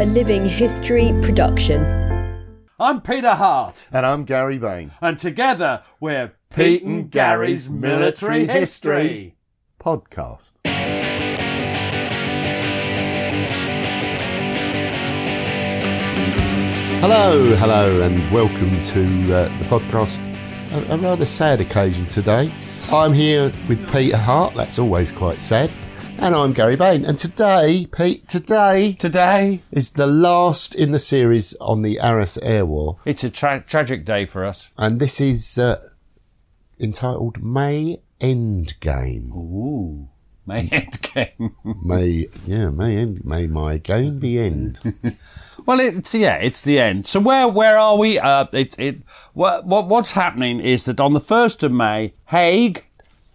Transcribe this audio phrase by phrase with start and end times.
[0.00, 1.84] A Living History production.
[2.80, 4.90] I'm Peter Hart, And I'm Gary Bain.
[5.02, 9.36] and together we're Pete and Gary's Military History.
[9.80, 10.54] Podcast.
[17.00, 20.34] Hello, hello, and welcome to uh, the podcast.
[20.72, 22.50] A, a rather sad occasion today.
[22.92, 25.70] I'm here with Peter Hart, that's always quite sad.
[26.20, 27.04] And I'm Gary Bain.
[27.04, 32.66] And today, Pete, today Today, is the last in the series on the Arras Air
[32.66, 32.96] War.
[33.04, 34.72] it's a tra- tragic day for us.
[34.76, 35.76] And this is uh,
[36.80, 39.32] entitled May End Game.
[39.32, 40.08] Ooh,
[40.44, 41.54] May end game.
[41.84, 44.80] May yeah, may end may my game be end.
[45.66, 47.06] well, it's yeah, it's the end.
[47.06, 48.18] So where where are we?
[48.18, 49.02] Uh, it's it.
[49.34, 52.87] What, what what's happening is that on the first of May, Haig.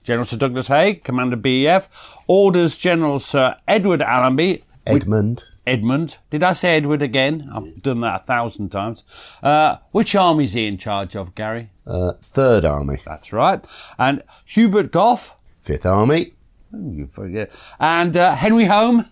[0.04, 1.90] General Sir Douglas Haig, Commander BEF,
[2.28, 5.44] orders General Sir Edward Allenby, Edmund.
[5.66, 6.18] Edmund.
[6.30, 7.50] Did I say Edward again?
[7.54, 9.04] I've done that a thousand times.
[9.42, 11.70] Uh, which is he in charge of, Gary?
[11.88, 12.98] Uh, Third Army.
[13.06, 13.66] That's right.
[13.98, 15.36] And Hubert Gough.
[15.62, 16.34] Fifth Army.
[16.74, 17.52] Oh, you forget.
[17.80, 19.10] And uh, Henry Home.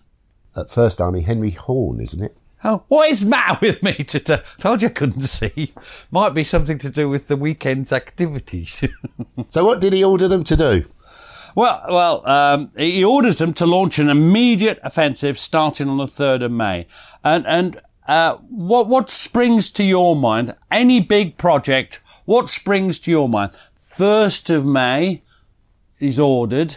[0.54, 2.36] At First Army, Henry Horne, isn't it?
[2.64, 4.40] Oh, what is the matter with me today?
[4.58, 5.72] Told you I couldn't see.
[6.10, 8.84] Might be something to do with the weekend's activities.
[9.48, 10.84] So what did he order them to do?
[11.54, 16.42] well, well, um, he orders them to launch an immediate offensive starting on the third
[16.42, 16.86] of May.
[17.24, 20.54] And and uh, what what springs to your mind?
[20.70, 22.00] Any big project?
[22.24, 23.52] What springs to your mind?
[23.82, 25.22] First of May
[25.98, 26.76] is ordered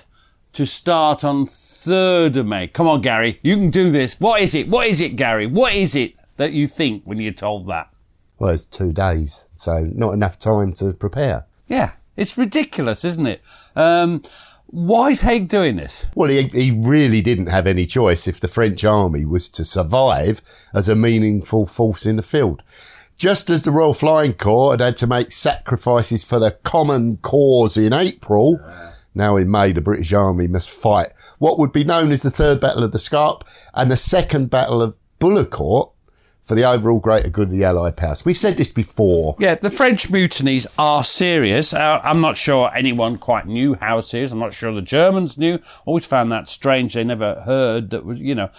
[0.55, 2.67] to start on third of May.
[2.67, 4.19] Come on, Gary, you can do this.
[4.19, 4.69] What is it?
[4.69, 5.47] What is it, Gary?
[5.47, 7.89] What is it that you think when you're told that?
[8.39, 11.45] Well, it's two days, so not enough time to prepare.
[11.67, 13.41] Yeah, it's ridiculous, isn't it?
[13.75, 14.23] Um,
[14.67, 16.07] why is Haig doing this?
[16.15, 20.41] Well, he, he really didn't have any choice if the French army was to survive
[20.73, 22.63] as a meaningful force in the field.
[23.17, 27.77] Just as the Royal Flying Corps had had to make sacrifices for the common cause
[27.77, 28.59] in April,
[29.15, 32.59] now in May the British Army must fight what would be known as the Third
[32.59, 33.43] Battle of the Scarpe
[33.73, 35.91] and the Second Battle of Bullecourt
[36.45, 38.23] for the overall greater good of the Allied powers.
[38.23, 39.35] We've said this before.
[39.39, 41.73] Yeah, the French mutinies are serious.
[41.73, 44.31] Uh, I'm not sure anyone quite knew how serious.
[44.31, 45.57] I'm not sure the Germans knew.
[45.85, 46.93] Always found that strange.
[46.93, 48.51] They never heard that was, you know.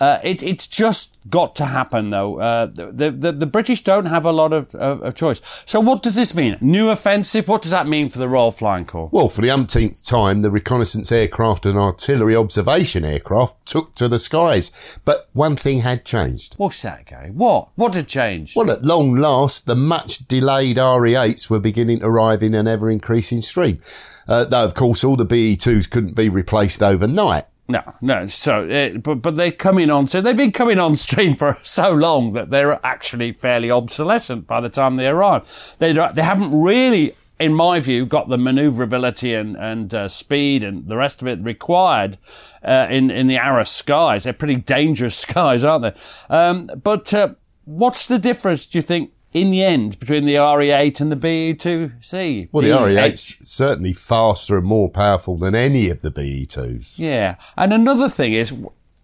[0.00, 2.38] Uh, it, it's just got to happen, though.
[2.38, 5.40] Uh, the, the the British don't have a lot of, of, of choice.
[5.66, 6.56] So, what does this mean?
[6.60, 7.48] New offensive?
[7.48, 9.08] What does that mean for the Royal Flying Corps?
[9.12, 14.18] Well, for the umpteenth time, the reconnaissance aircraft and artillery observation aircraft took to the
[14.18, 14.98] skies.
[15.04, 16.54] But one thing had changed.
[16.54, 17.30] What's that, Gary?
[17.30, 17.70] What?
[17.74, 18.56] What had changed?
[18.56, 22.90] Well, at long last, the much delayed RE8s were beginning to arrive in an ever
[22.90, 23.80] increasing stream.
[24.28, 27.44] Uh, though, of course, all the BE2s couldn't be replaced overnight.
[27.70, 28.26] No, no.
[28.26, 30.06] So, uh, but but they're coming on.
[30.06, 34.60] So they've been coming on stream for so long that they're actually fairly obsolescent by
[34.62, 35.76] the time they arrive.
[35.78, 40.88] They they haven't really, in my view, got the manoeuvrability and and uh, speed and
[40.88, 42.16] the rest of it required
[42.62, 44.24] uh, in in the Arras skies.
[44.24, 46.34] They're pretty dangerous skies, aren't they?
[46.34, 47.34] Um, but uh,
[47.66, 48.64] what's the difference?
[48.64, 49.12] Do you think?
[49.32, 52.48] In the end, between the RE8 and the BE2C.
[52.50, 52.96] Well, the BE8.
[52.96, 56.98] RE8's certainly faster and more powerful than any of the BE2s.
[56.98, 57.36] Yeah.
[57.56, 58.58] And another thing is,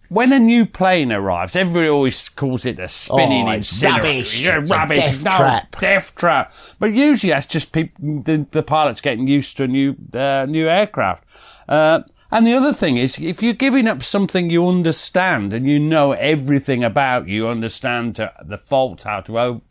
[0.09, 4.43] when a new plane arrives, everybody always calls it a spinning Oh, it's rubbish.
[4.43, 4.97] Yeah, It's a rubbish.
[4.99, 5.79] death no, trap.
[5.79, 6.53] Death trap.
[6.79, 10.67] But usually that's just people, the, the pilots getting used to a new, uh, new
[10.67, 11.23] aircraft.
[11.69, 12.01] Uh,
[12.31, 16.13] and the other thing is, if you're giving up something you understand and you know
[16.13, 19.61] everything about, you understand to, the fault, how to, o-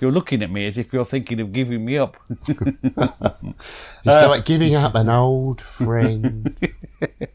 [0.00, 2.16] you're looking at me as if you're thinking of giving me up.
[4.04, 6.56] It's like giving up an old friend.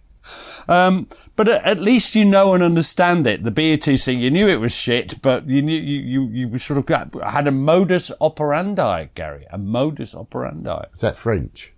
[0.67, 1.07] Um,
[1.37, 3.43] but at, least you know and understand it.
[3.43, 6.85] The BA2C, you knew it was shit, but you knew you you, you sort of
[6.85, 10.83] got, had a modus operandi, Gary, a modus operandi.
[10.93, 11.73] Is that French?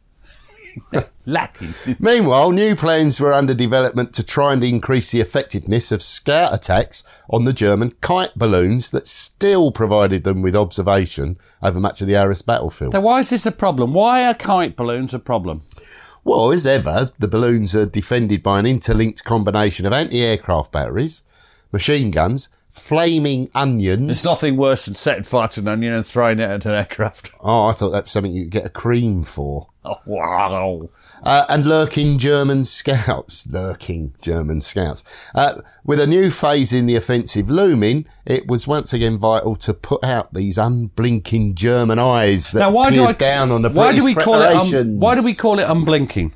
[1.26, 1.96] Latin.
[2.00, 7.04] Meanwhile, new plans were under development to try and increase the effectiveness of scout attacks
[7.30, 12.16] on the German kite balloons that still provided them with observation over much of the
[12.16, 12.94] Arras battlefield.
[12.94, 13.94] so why is this a problem?
[13.94, 15.62] Why are kite balloons a problem?
[16.24, 21.24] Well, as ever, the balloons are defended by an interlinked combination of anti-aircraft batteries,
[21.72, 24.06] machine guns, flaming onions.
[24.06, 27.32] There's nothing worse than setting fire to an onion and throwing it at an aircraft.
[27.42, 29.68] Oh, I thought that's something you could get a cream for.
[30.06, 30.90] Wow.
[31.24, 35.04] Uh, and lurking German scouts, lurking German scouts.
[35.36, 35.54] Uh,
[35.84, 40.04] with a new phase in the offensive looming, it was once again vital to put
[40.04, 44.00] out these unblinking German eyes that Now, why do I down on the why British
[44.00, 44.88] do we call it?
[44.88, 46.34] Why do we call it unblinking?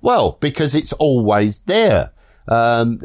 [0.00, 2.12] Well, because it's always there.
[2.46, 3.00] Um,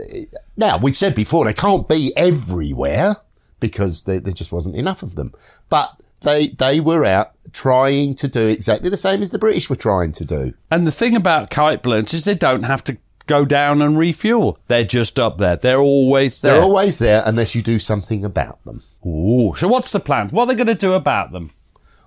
[0.55, 3.15] now, we've said before, they can't be everywhere
[3.59, 5.33] because there, there just wasn't enough of them.
[5.69, 5.89] But
[6.21, 10.11] they, they were out trying to do exactly the same as the British were trying
[10.13, 10.53] to do.
[10.71, 14.59] And the thing about kite balloons is they don't have to go down and refuel.
[14.67, 15.55] They're just up there.
[15.55, 16.55] They're always there.
[16.55, 18.81] They're always there unless you do something about them.
[19.05, 19.53] Ooh.
[19.55, 20.29] So what's the plan?
[20.29, 21.51] What are they going to do about them?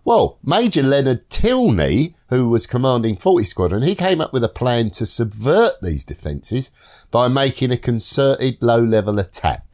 [0.04, 4.90] Well, Major Leonard Tilney, who was commanding 40 Squadron, he came up with a plan
[4.90, 6.70] to subvert these defences
[7.10, 9.65] by making a concerted low-level attack.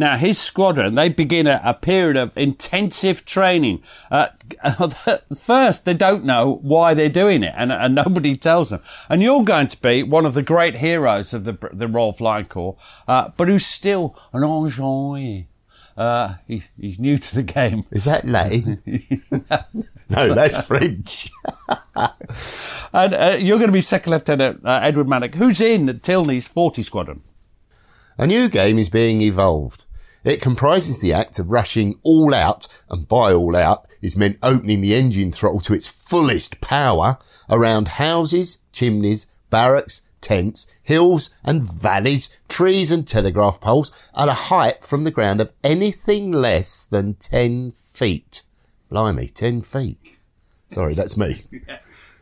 [0.00, 3.82] Now, his squadron, they begin a, a period of intensive training.
[4.10, 4.28] Uh,
[5.38, 8.80] first, they don't know why they're doing it, and, and nobody tells them.
[9.10, 12.46] And you're going to be one of the great heroes of the, the Royal Flying
[12.46, 15.44] Corps, uh, but who's still an engin.
[15.98, 17.82] Uh, he, he's new to the game.
[17.90, 18.80] Is that Latin?
[20.08, 21.28] no, that's French.
[22.94, 26.82] And uh, you're going to be Second Lieutenant uh, Edward Mannock, who's in Tilney's 40
[26.82, 27.20] Squadron.
[28.16, 29.84] A new game is being evolved.
[30.24, 34.80] It comprises the act of rushing all out, and by all out is meant opening
[34.80, 37.18] the engine throttle to its fullest power
[37.48, 44.84] around houses, chimneys, barracks, tents, hills and valleys, trees and telegraph poles at a height
[44.84, 48.42] from the ground of anything less than 10 feet.
[48.90, 49.98] Blimey, 10 feet.
[50.68, 51.36] Sorry, that's me.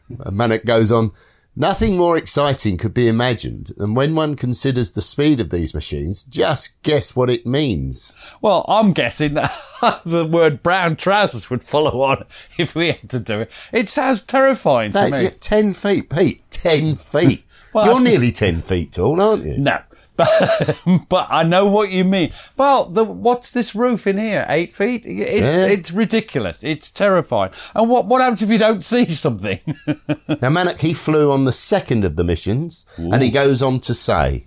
[0.09, 1.13] And Mannock goes on,
[1.61, 6.23] Nothing more exciting could be imagined, and when one considers the speed of these machines,
[6.23, 8.33] just guess what it means.
[8.41, 12.19] Well, I'm guessing the word brown trousers would follow on
[12.59, 13.71] if we had to do it.
[13.73, 15.23] It sounds terrifying That, to me.
[15.25, 17.45] yeah, 10 feet, Pete, 10 feet.
[17.75, 19.59] Well, You're nearly 10 feet tall, aren't you?
[19.59, 19.79] No.
[20.19, 22.33] But, but I know what you mean.
[22.57, 24.45] Well, the, what's this roof in here?
[24.49, 25.07] Eight feet?
[25.07, 25.67] It, Yeah.
[25.67, 26.65] It's ridiculous.
[26.65, 27.53] It's terrifying.
[27.75, 29.61] And what, what happens if you don't see something?
[29.87, 33.95] Now, Mannock, he flew on the second of the missions, and he goes on to
[33.95, 34.47] say,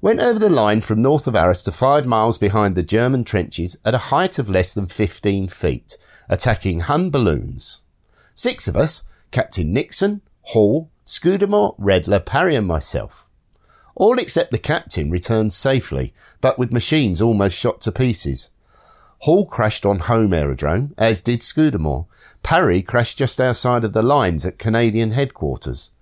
[0.00, 3.76] Went over the line from north of Arras to five miles behind the German trenches
[3.84, 5.98] at a height of less than 15 feet,
[6.28, 7.82] attacking Hun balloons.
[8.34, 13.28] Six of us, Captain Nixon, Hall, Scudamore, Redler, Parry and myself.
[13.96, 16.12] All except the captain returned safely,
[16.42, 18.50] but with machines almost shot to pieces.
[19.20, 22.06] Hall crashed on home aerodrome, as did Scudamore.
[22.42, 25.92] Parry crashed just outside of the lines at Canadian headquarters.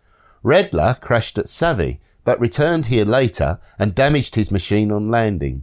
[0.44, 5.62] Redler crashed at Savy, but returned here later and damaged his machine on landing.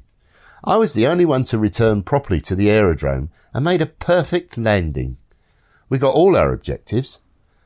[0.64, 4.58] I was the only one to return properly to the aerodrome and made a perfect
[4.58, 5.18] landing.
[5.90, 7.22] We got all our objectives.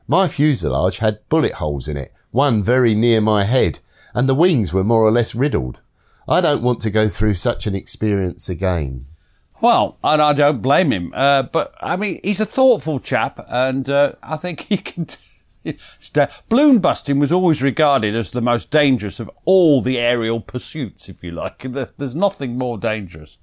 [0.07, 3.79] My fuselage had bullet holes in it, one very near my head,
[4.15, 5.81] and the wings were more or less riddled.
[6.27, 9.05] I don't want to go through such an experience again.
[9.61, 11.11] well, and I don't blame him.
[11.13, 15.05] Uh, but, I mean, he's a thoughtful chap, and uh, I think he can...
[16.47, 21.23] Balloon busting was always regarded as the most dangerous of all the aerial pursuits, if
[21.23, 21.59] you like.
[21.97, 23.39] There's nothing more dangerous.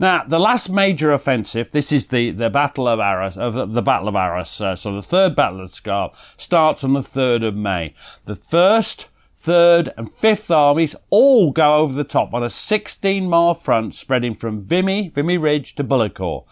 [0.00, 4.08] Now, the last major offensive, this is the, the Battle of Arras, of the Battle
[4.08, 7.92] of Arras, uh, so the third Battle of Scarpe, starts on the 3rd of May.
[8.24, 13.52] The first, third and fifth armies all go over the top on a 16 mile
[13.54, 16.44] front spreading from Vimy, Vimy Ridge to Bullecourt.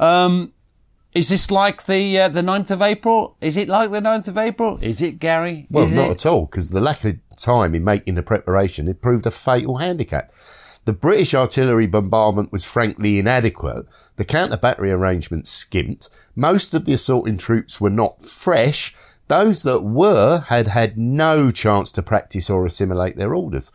[0.00, 0.54] Um,
[1.12, 3.36] is this like the uh, the 9th of April?
[3.40, 4.78] Is it like the 9th of April?
[4.80, 5.66] Is it, Gary?
[5.70, 6.10] Well, Is not it?
[6.12, 9.76] at all, because the lack of time in making the preparation had proved a fatal
[9.76, 10.32] handicap.
[10.86, 13.86] The British artillery bombardment was frankly inadequate.
[14.16, 16.08] The counter battery arrangements skimped.
[16.34, 18.94] Most of the assaulting troops were not fresh.
[19.30, 23.70] Those that were had had no chance to practice or assimilate their orders.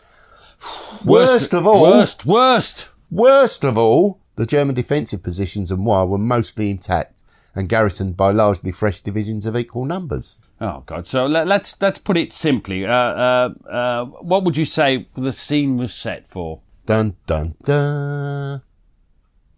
[1.05, 2.89] Worst, of all, Worst, worst.
[3.09, 7.23] Worst of all, the German defensive positions and wire were mostly intact,
[7.55, 10.41] and garrisoned by largely fresh divisions of equal numbers.
[10.59, 11.07] Oh God!
[11.07, 12.85] So let, let's let's put it simply.
[12.85, 16.59] Uh, uh, uh, what would you say the scene was set for?
[16.85, 18.61] Dun dun dun.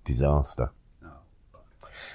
[0.05, 0.69] Disaster.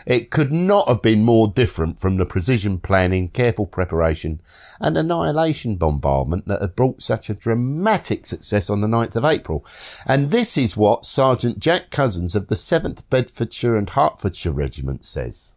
[0.06, 4.40] It could not have been more different from the precision planning, careful preparation,
[4.80, 9.64] and annihilation bombardment that had brought such a dramatic success on the 9th of April.
[10.06, 15.54] And this is what Sergeant Jack Cousins of the 7th Bedfordshire and Hertfordshire Regiment says.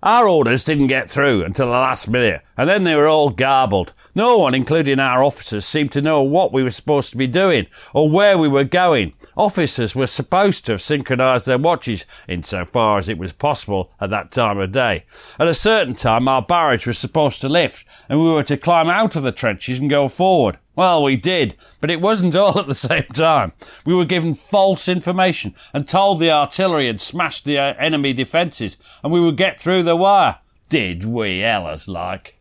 [0.00, 3.92] Our orders didn't get through until the last minute, and then they were all garbled.
[4.14, 7.66] No one, including our officers, seemed to know what we were supposed to be doing
[7.92, 9.14] or where we were going.
[9.36, 14.30] Officers were supposed to have synchronized their watches, insofar as it was possible at that
[14.30, 15.04] time of day.
[15.36, 18.88] At a certain time, our barrage was supposed to lift, and we were to climb
[18.88, 20.58] out of the trenches and go forward.
[20.78, 23.50] Well, we did, but it wasn't all at the same time.
[23.84, 28.78] We were given false information and told the artillery had smashed the uh, enemy defences
[29.02, 30.38] and we would get through the wire.
[30.68, 32.36] Did we, Ellis, like?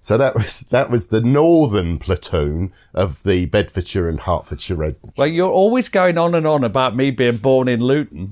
[0.00, 5.16] So that was that was the northern platoon of the Bedfordshire and Hertfordshire Regiment.
[5.16, 8.26] Well, you're always going on and on about me being born in Luton.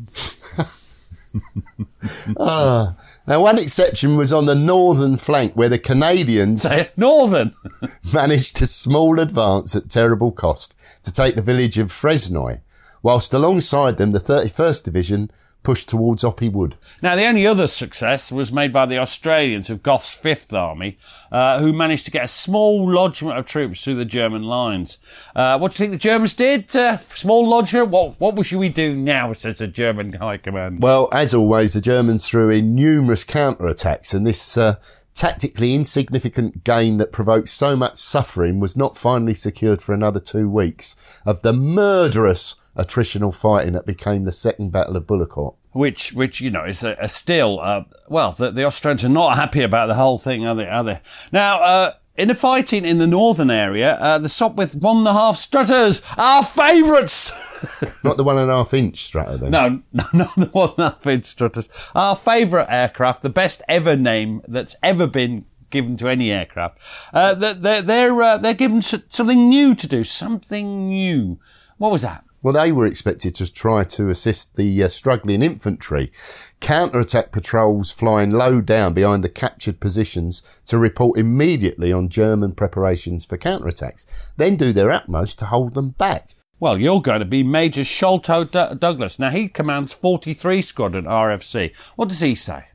[2.40, 6.66] ah, now one exception was on the northern flank where the Canadians
[6.96, 7.54] northern.
[8.14, 12.60] managed a small advance at terrible cost to take the village of Fresnoy,
[13.02, 15.30] whilst alongside them the 31st Division
[15.66, 16.76] pushed towards Oppy Wood.
[17.02, 20.96] Now, the only other success was made by the Australians of Gough's Fifth Army,
[21.32, 24.98] uh, who managed to get a small lodgement of troops through the German lines.
[25.34, 26.76] Uh, what do you think the Germans did?
[26.76, 27.88] Uh, small lodgement?
[27.88, 30.84] What, what should we do now, says the German High Command?
[30.84, 34.76] Well, as always, the Germans threw in numerous counterattacks, and this uh,
[35.16, 40.48] tactically insignificant gain that provoked so much suffering was not finally secured for another two
[40.48, 45.54] weeks of the murderous attritional fighting that became the Second Battle of Bullecourt.
[45.72, 49.36] Which, which you know, is a, a still, uh, well, the, the, Australians are not
[49.36, 50.66] happy about the whole thing, are they?
[50.66, 51.00] Are they?
[51.32, 55.12] Now, uh, in the fighting in the northern area, uh, the Sopwith one and a
[55.12, 57.32] half strutters, our favourites.
[58.04, 59.50] not the one and a half inch strutter, then.
[59.50, 61.68] No, no, not the one and a half inch strutters.
[61.94, 66.78] Our favourite aircraft, the best ever name that's ever been given to any aircraft.
[67.12, 71.38] Uh, they're they're uh, they're given something new to do, something new.
[71.78, 72.24] What was that?
[72.46, 76.12] Well, they were expected to try to assist the uh, struggling infantry.
[76.60, 83.24] Counter-attack patrols flying low down behind the captured positions to report immediately on German preparations
[83.24, 86.28] for counterattacks, then do their utmost to hold them back.
[86.60, 89.18] Well, you're going to be Major Sholto D- Douglas.
[89.18, 91.76] Now, he commands 43 Squadron RFC.
[91.96, 92.66] What does he say?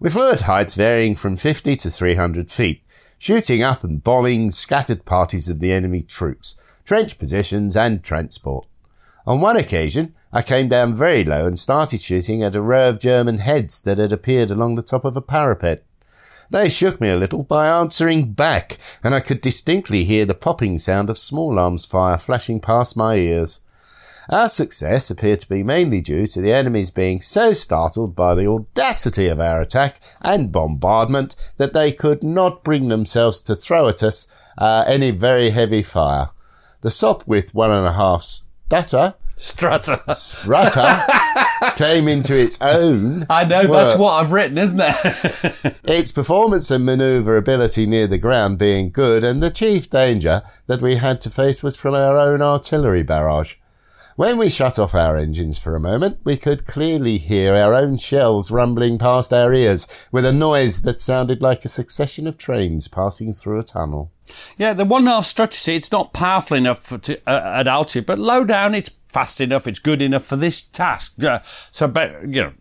[0.00, 2.82] We flew at heights varying from 50 to 300 feet,
[3.16, 8.66] shooting up and bombing scattered parties of the enemy troops, trench positions and transport.
[9.24, 12.98] On one occasion, I came down very low and started shooting at a row of
[12.98, 15.84] German heads that had appeared along the top of a parapet.
[16.50, 20.76] They shook me a little by answering back, and I could distinctly hear the popping
[20.76, 23.60] sound of small arms fire flashing past my ears.
[24.28, 28.48] Our success appeared to be mainly due to the enemies being so startled by the
[28.48, 34.02] audacity of our attack and bombardment that they could not bring themselves to throw at
[34.02, 34.26] us
[34.58, 36.30] uh, any very heavy fire.
[36.80, 38.22] The Sopwith one and a half
[38.72, 39.14] Strutter.
[39.36, 40.00] Strutter.
[40.14, 41.02] Strutter
[41.76, 43.26] came into its own.
[43.28, 43.68] I know, work.
[43.68, 45.80] that's what I've written, isn't it?
[45.84, 50.94] its performance and manoeuvrability near the ground being good, and the chief danger that we
[50.94, 53.56] had to face was from our own artillery barrage.
[54.16, 57.96] When we shut off our engines for a moment, we could clearly hear our own
[57.96, 62.88] shells rumbling past our ears with a noise that sounded like a succession of trains
[62.88, 64.12] passing through a tunnel.
[64.58, 68.44] Yeah, the one half strategy, it's not powerful enough to, uh, at altitude, but low
[68.44, 71.22] down, it's fast enough, it's good enough for this task.
[71.24, 71.86] Uh, so,
[72.26, 72.52] you know,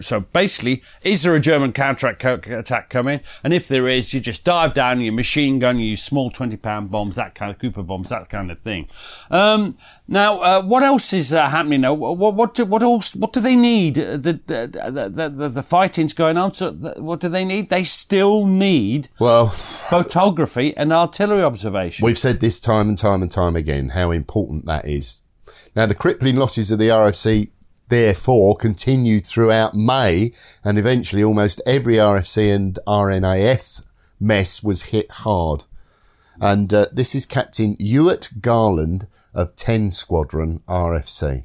[0.00, 3.20] so basically, is there a German counter-attack coming?
[3.42, 6.90] And if there is, you just dive down, your machine gun, you use small 20-pound
[6.90, 8.88] bombs, that kind of Cooper bombs, that kind of thing.
[9.30, 11.94] Um, now, uh, what else is uh, happening now?
[11.94, 13.94] What, what, do, what else, what do they need?
[13.96, 17.70] The, the, the, the, the fighting's going on, so what do they need?
[17.70, 22.04] They still need well photography and artillery observation.
[22.04, 25.24] We've said this time and time and time again, how important that is.
[25.76, 27.50] Now, the crippling losses of the RFC
[27.88, 30.32] therefore continued throughout May
[30.64, 33.86] and eventually almost every RFC and RNAS
[34.20, 35.64] mess was hit hard.
[36.40, 41.44] And uh, this is Captain Ewart Garland of 10 Squadron RFC.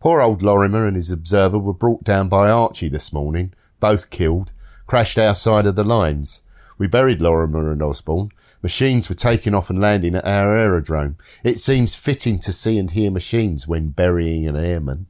[0.00, 4.52] Poor old Lorimer and his observer were brought down by Archie this morning, both killed,
[4.86, 6.42] crashed outside of the lines.
[6.78, 8.30] We buried Lorimer and Osborne.
[8.62, 11.16] Machines were taking off and landing at our aerodrome.
[11.44, 15.06] It seems fitting to see and hear machines when burying an airman.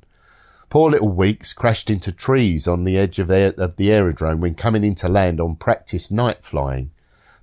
[0.71, 4.55] Poor little Weeks crashed into trees on the edge of, air, of the aerodrome when
[4.55, 6.93] coming into land on practice night flying.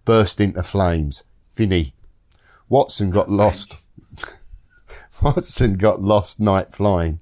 [0.06, 1.26] Burst into flames.
[1.52, 1.94] Finny.
[2.70, 3.86] Watson got lost.
[5.22, 7.20] Watson got lost night flying.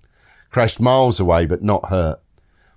[0.51, 2.21] Crashed miles away but not hurt.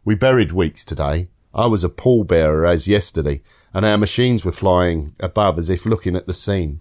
[0.07, 1.29] We buried Weeks today.
[1.55, 3.43] I was a pallbearer as yesterday,
[3.75, 6.81] and our machines were flying above as if looking at the scene.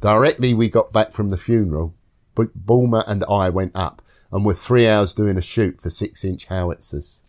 [0.00, 1.94] Directly we got back from the funeral,
[2.54, 6.46] Bulmer and I went up and were three hours doing a shoot for six inch
[6.46, 7.24] howitzers.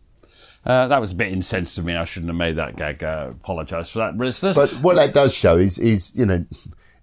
[0.64, 1.96] Uh, that was a bit insensitive of me.
[1.96, 3.04] I shouldn't have made that gag.
[3.04, 4.56] Uh, Apologise for that, listeners.
[4.56, 6.46] But what that does show is, is you know,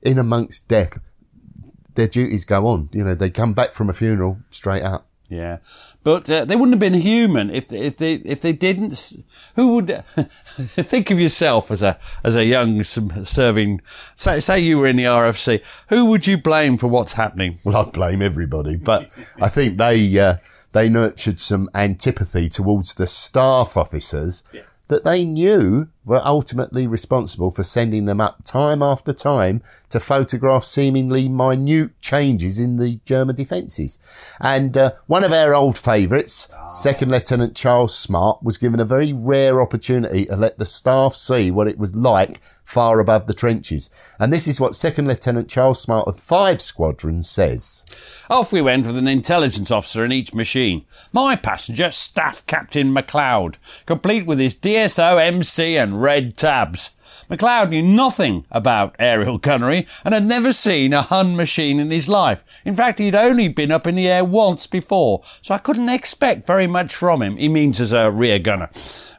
[0.02, 0.98] in amongst death,
[1.94, 2.88] their duties go on.
[2.92, 5.07] You know, they come back from a funeral straight up.
[5.30, 5.58] Yeah,
[6.04, 9.12] but uh, they wouldn't have been human if they, if they if they didn't.
[9.56, 13.82] Who would think of yourself as a as a young serving?
[14.14, 15.62] Say, say you were in the RFC.
[15.90, 17.58] Who would you blame for what's happening?
[17.62, 19.04] Well, I'd blame everybody, but
[19.38, 20.36] I think they uh,
[20.72, 24.44] they nurtured some antipathy towards the staff officers.
[24.54, 30.00] Yeah that they knew were ultimately responsible for sending them up time after time to
[30.00, 34.36] photograph seemingly minute changes in the German defences.
[34.40, 39.12] And uh, one of our old favourites, Second Lieutenant Charles Smart, was given a very
[39.12, 44.16] rare opportunity to let the staff see what it was like far above the trenches.
[44.18, 47.86] And this is what Second Lieutenant Charles Smart of 5 Squadron says.
[48.30, 50.84] Off we went with an intelligence officer in each machine.
[51.12, 56.96] My passenger, Staff Captain MacLeod, complete with his DSO, MC and red tabs.
[57.28, 62.08] McLeod knew nothing about aerial gunnery and had never seen a Hun machine in his
[62.08, 62.42] life.
[62.64, 66.46] In fact, he'd only been up in the air once before, so I couldn't expect
[66.46, 67.36] very much from him.
[67.36, 68.70] He means as a rear gunner.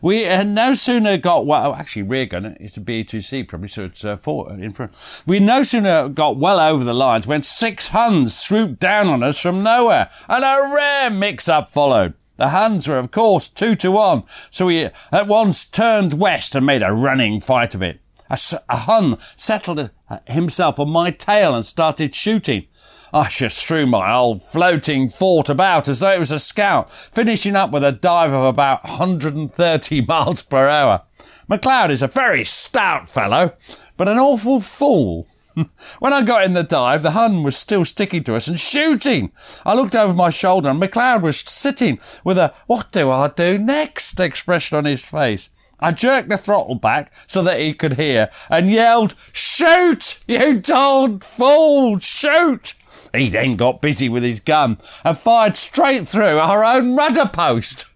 [0.02, 4.04] We had no sooner got well, actually rear gunner, it's a B2C probably, so it's
[4.04, 5.24] uh, forward, in front.
[5.28, 9.40] We no sooner got well over the lines when six Huns swooped down on us
[9.42, 12.14] from nowhere, and a rare mix-up followed.
[12.40, 16.66] The Huns were, of course, two to one, so we at once turned west and
[16.66, 18.00] made a running fight of it.
[18.30, 22.68] A, a Hun settled uh, himself on my tail and started shooting.
[23.14, 27.58] I just threw my old floating fort about as though it was a scout, finishing
[27.58, 31.02] up with a dive of about 130 miles per hour.
[31.50, 33.54] McLeod is a very stout fellow,
[33.98, 35.28] but an awful fool.
[36.00, 39.32] when I got in the dive, the Hun was still sticking to us and shooting.
[39.66, 43.58] I looked over my shoulder and McLeod was sitting with a what do I do
[43.58, 45.50] next expression on his face.
[45.80, 51.24] I jerked the throttle back so that he could hear and yelled, shoot, you old
[51.24, 52.74] fool, shoot.
[53.14, 57.94] He then got busy with his gun and fired straight through our own rudder post.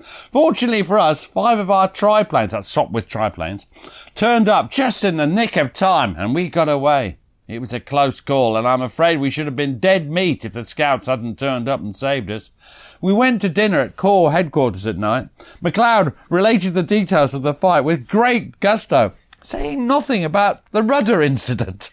[0.00, 5.26] Fortunately for us, five of our triplanes, that's with triplanes, turned up just in the
[5.26, 7.18] nick of time and we got away.
[7.50, 10.52] It was a close call, and I'm afraid we should have been dead meat if
[10.52, 12.52] the scouts hadn't turned up and saved us.
[13.00, 15.30] We went to dinner at Corps headquarters at night.
[15.60, 21.20] McLeod related the details of the fight with great gusto, saying nothing about the rudder
[21.20, 21.90] incident.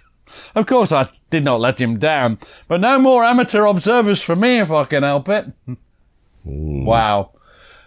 [0.53, 4.59] Of course, I did not let him down, but no more amateur observers for me
[4.59, 5.47] if I can help it.
[6.47, 6.85] Mm.
[6.85, 7.31] Wow.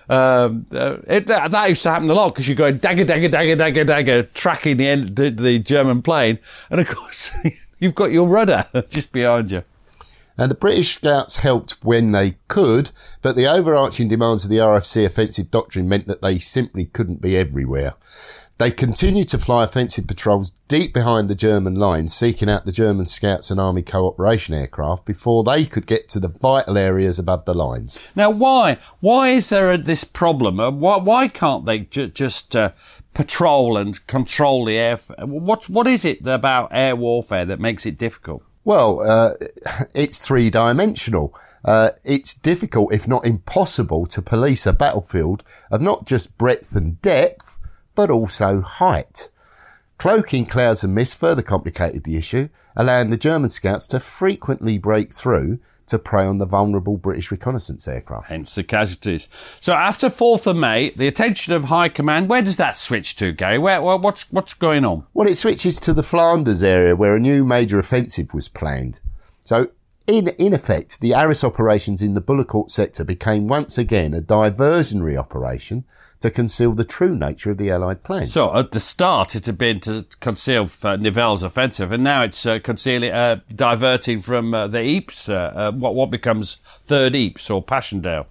[0.09, 3.29] Um, uh, it, that, that, used to happen a lot because you go dagger, dagger,
[3.29, 7.33] dagger, dagger, dagger, tracking the, the, the German plane, and of course
[7.79, 9.63] you've got your rudder just behind you.
[10.37, 12.91] And the British Scouts helped when they could,
[13.23, 17.37] but the overarching demands of the RFC offensive doctrine meant that they simply couldn't be
[17.37, 17.95] everywhere.
[18.61, 23.07] They continued to fly offensive patrols deep behind the German lines, seeking out the German
[23.07, 27.55] scouts and army cooperation aircraft before they could get to the vital areas above the
[27.55, 28.13] lines.
[28.15, 28.77] Now, why?
[29.01, 30.61] Why is there a, this problem?
[30.61, 32.73] Uh, why, why can't they ju- just uh,
[33.15, 34.99] patrol and control the air?
[35.21, 38.43] What, what is it about air warfare that makes it difficult?
[38.65, 39.37] Well, uh,
[39.95, 41.35] it's three dimensional.
[41.65, 47.01] Uh, it's difficult, if not impossible, to police a battlefield of not just breadth and
[47.01, 47.59] depth,
[47.95, 49.31] but also height.
[49.99, 55.13] Cloaking clouds and mist further complicated the issue, allowing the German scouts to frequently break
[55.13, 55.59] through
[55.91, 58.29] to prey on the vulnerable British reconnaissance aircraft.
[58.29, 59.29] Hence the casualties.
[59.61, 63.33] So after 4th of May, the attention of High Command, where does that switch to,
[63.33, 63.59] Gary?
[63.59, 65.05] Where, what's, what's going on?
[65.13, 69.01] Well, it switches to the Flanders area where a new major offensive was planned.
[69.43, 69.71] So
[70.07, 75.17] in, in effect, the Arras operations in the Bullecourt sector became once again a diversionary
[75.17, 75.85] operation
[76.21, 78.33] to conceal the true nature of the Allied plans.
[78.33, 82.45] So at the start, it had been to conceal uh, Nivelle's offensive, and now it's
[82.45, 87.51] uh, concealing, uh, diverting from uh, the Ypres, uh, uh, what what becomes Third Ypres
[87.51, 88.27] or Passchendaele.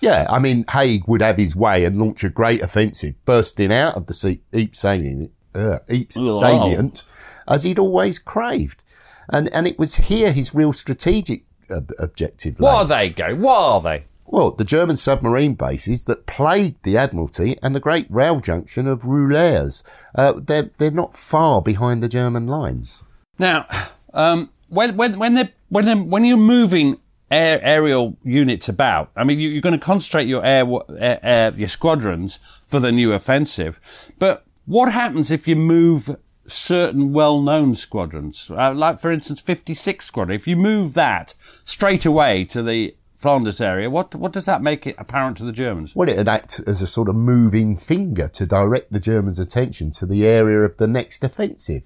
[0.00, 3.96] Yeah, I mean, Haig would have his way and launch a great offensive, bursting out
[3.96, 7.08] of the Ypres salient, Ypres salient
[7.48, 8.84] as he'd always craved.
[9.30, 12.58] And, and it was here his real strategic ob- objective.
[12.58, 13.34] What are they, Gary?
[13.34, 14.04] What are they?
[14.30, 19.06] Well, the German submarine bases that plagued the Admiralty and the great rail junction of
[19.06, 19.84] Roulers.
[20.14, 23.06] Uh, they're, they're not far behind the German lines.
[23.38, 23.66] Now,
[24.12, 26.98] um, when when when they when they, when you're moving
[27.30, 30.66] air, aerial units about, I mean, you, you're going to concentrate your air,
[30.98, 33.80] air, air your squadrons for the new offensive.
[34.18, 40.36] But what happens if you move certain well-known squadrons, uh, like for instance, 56 Squadron?
[40.36, 44.86] If you move that straight away to the Flanders area, what what does that make
[44.86, 45.96] it apparent to the Germans?
[45.96, 50.06] Well, it'd act as a sort of moving finger to direct the Germans' attention to
[50.06, 51.82] the area of the next offensive.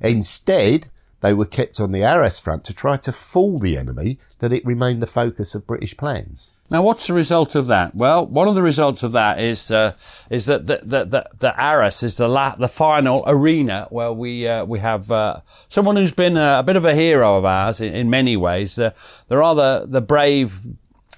[0.00, 0.86] Instead,
[1.26, 4.64] they were kept on the Arras front to try to fool the enemy that it
[4.64, 6.54] remained the focus of British plans.
[6.70, 7.96] Now, what's the result of that?
[7.96, 9.92] Well, one of the results of that is uh,
[10.30, 14.46] is that the the, the, the Arras is the la- the final arena where we
[14.46, 17.80] uh, we have uh, someone who's been a, a bit of a hero of ours
[17.80, 18.78] in, in many ways.
[18.78, 18.90] Uh,
[19.28, 20.60] there are the the brave.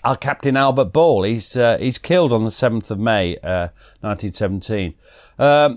[0.05, 1.25] Our Captain Albert Ball.
[1.25, 3.69] He's uh, he's killed on the seventh of May, uh,
[4.01, 4.95] nineteen seventeen.
[5.39, 5.77] Um, uh,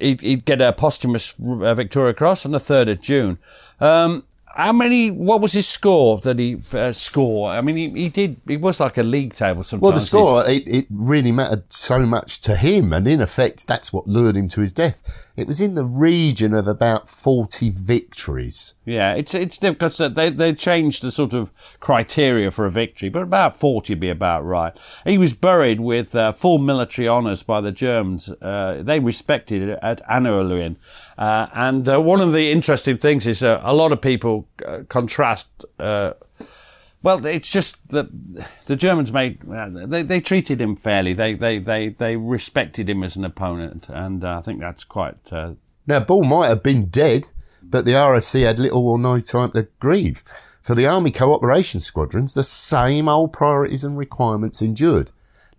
[0.00, 3.38] he'd, he'd get a posthumous uh, Victoria Cross on the third of June.
[3.80, 4.24] Um,
[4.60, 5.10] how many?
[5.10, 7.50] What was his score that he uh, score?
[7.50, 8.36] I mean, he, he did.
[8.46, 9.82] He was like a league table sometimes.
[9.82, 13.90] Well, the score, it, it really mattered so much to him, and in effect, that's
[13.90, 15.30] what lured him to his death.
[15.34, 18.74] It was in the region of about 40 victories.
[18.84, 20.14] Yeah, it's it's difficult.
[20.14, 24.10] They they changed the sort of criteria for a victory, but about forty would be
[24.10, 24.76] about right.
[25.06, 28.30] He was buried with uh, full military honours by the Germans.
[28.42, 30.76] Uh, they respected it at Annoeullin.
[31.16, 34.80] Uh, and uh, one of the interesting things is uh, a lot of people uh,
[34.88, 35.64] contrast.
[35.78, 36.12] Uh,
[37.02, 38.08] well, it's just that
[38.66, 41.12] the Germans made they they treated him fairly.
[41.12, 45.32] They they they they respected him as an opponent, and uh, I think that's quite
[45.32, 45.52] uh,
[45.86, 47.28] Now, Ball might have been dead,
[47.62, 50.22] but the RFC had little or no time to grieve.
[50.62, 55.10] For the Army Cooperation Squadrons, the same old priorities and requirements endured.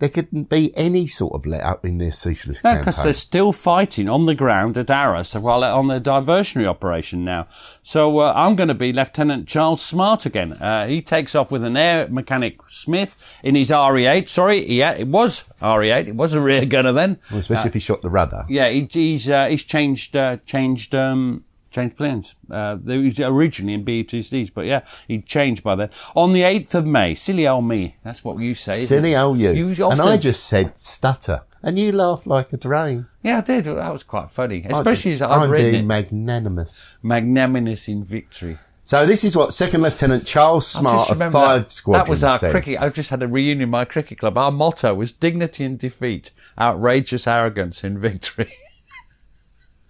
[0.01, 2.81] There couldn't be any sort of let up in their ceaseless No, campaign.
[2.81, 7.23] because they're still fighting on the ground at Arras while they're on their diversionary operation
[7.23, 7.45] now.
[7.83, 10.53] So uh, I'm going to be Lieutenant Charles Smart again.
[10.53, 14.27] Uh, he takes off with an air mechanic Smith in his RE8.
[14.27, 16.07] Sorry, yeah, it was RE8.
[16.07, 17.19] It was a rear gunner then.
[17.29, 18.43] Well, especially if he shot the rudder.
[18.49, 22.35] Yeah, he, he's uh, he's changed uh, changed um, changed plans.
[22.49, 25.89] Uh, they was originally in B2Cs, but yeah, he changed by then.
[26.15, 27.95] On the eighth of May, silly old me.
[28.03, 28.73] That's what you say.
[28.73, 29.51] Silly old you.
[29.51, 31.43] You and I just said stutter.
[31.63, 33.05] And you laughed like a drain.
[33.23, 33.65] yeah, I did.
[33.65, 35.85] That was quite funny, especially as I'd I'm being it.
[35.85, 36.97] magnanimous.
[37.03, 38.57] magnanimous in victory.
[38.83, 42.39] So this is what Second Lieutenant Charles Smart of Five that, Squadron That was our
[42.39, 42.51] says.
[42.51, 42.81] cricket.
[42.81, 44.39] I've just had a reunion in my cricket club.
[44.39, 48.51] Our motto was dignity in defeat, outrageous arrogance in victory.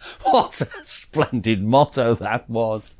[0.23, 2.95] what a splendid motto that was.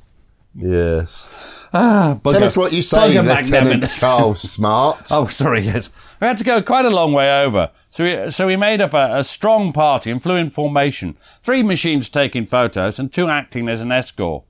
[0.54, 1.68] Yes.
[1.72, 3.90] Ah, Tell bugger- us what you say, Lieutenant.
[3.90, 5.00] Charles Smart.
[5.10, 5.90] Oh, sorry, yes.
[6.20, 7.70] We had to go quite a long way over.
[7.88, 11.14] So we, so we made up a, a strong party and flew in formation.
[11.18, 14.44] Three machines taking photos and two acting as an escort.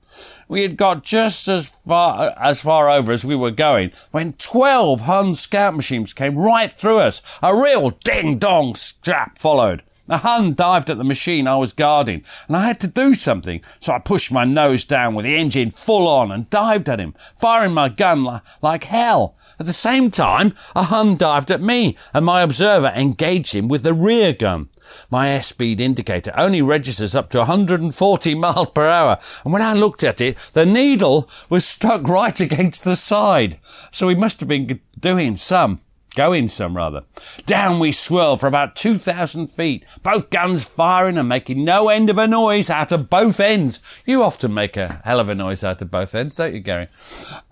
[0.49, 5.01] We had got just as far, as far over as we were going when 12
[5.01, 7.21] Hun scout machines came right through us.
[7.41, 9.83] A real ding-dong strap followed.
[10.09, 13.61] A Hun dived at the machine I was guarding, and I had to do something,
[13.79, 17.15] so I pushed my nose down with the engine full on and dived at him,
[17.37, 19.37] firing my gun li- like hell.
[19.61, 23.83] At the same time, a Hun dived at me, and my observer engaged him with
[23.83, 24.67] the rear gun.
[25.09, 30.03] My airspeed indicator only registers up to 140 miles per hour, and when I looked
[30.03, 33.57] at it, the needle was stuck right against the side.
[33.89, 35.79] So he must have been doing some.
[36.15, 37.03] Going some rather.
[37.47, 42.19] Down we swirl for about 2,000 feet, both guns firing and making no end of
[42.19, 43.81] a noise out of both ends.
[44.05, 46.87] You often make a hell of a noise out of both ends, don't you, Gary?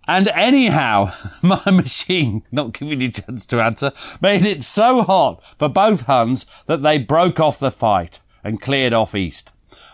[0.08, 5.44] And anyhow, my machine, not giving you a chance to answer, made it so hot
[5.58, 9.54] for both Huns that they broke off the fight and cleared off east.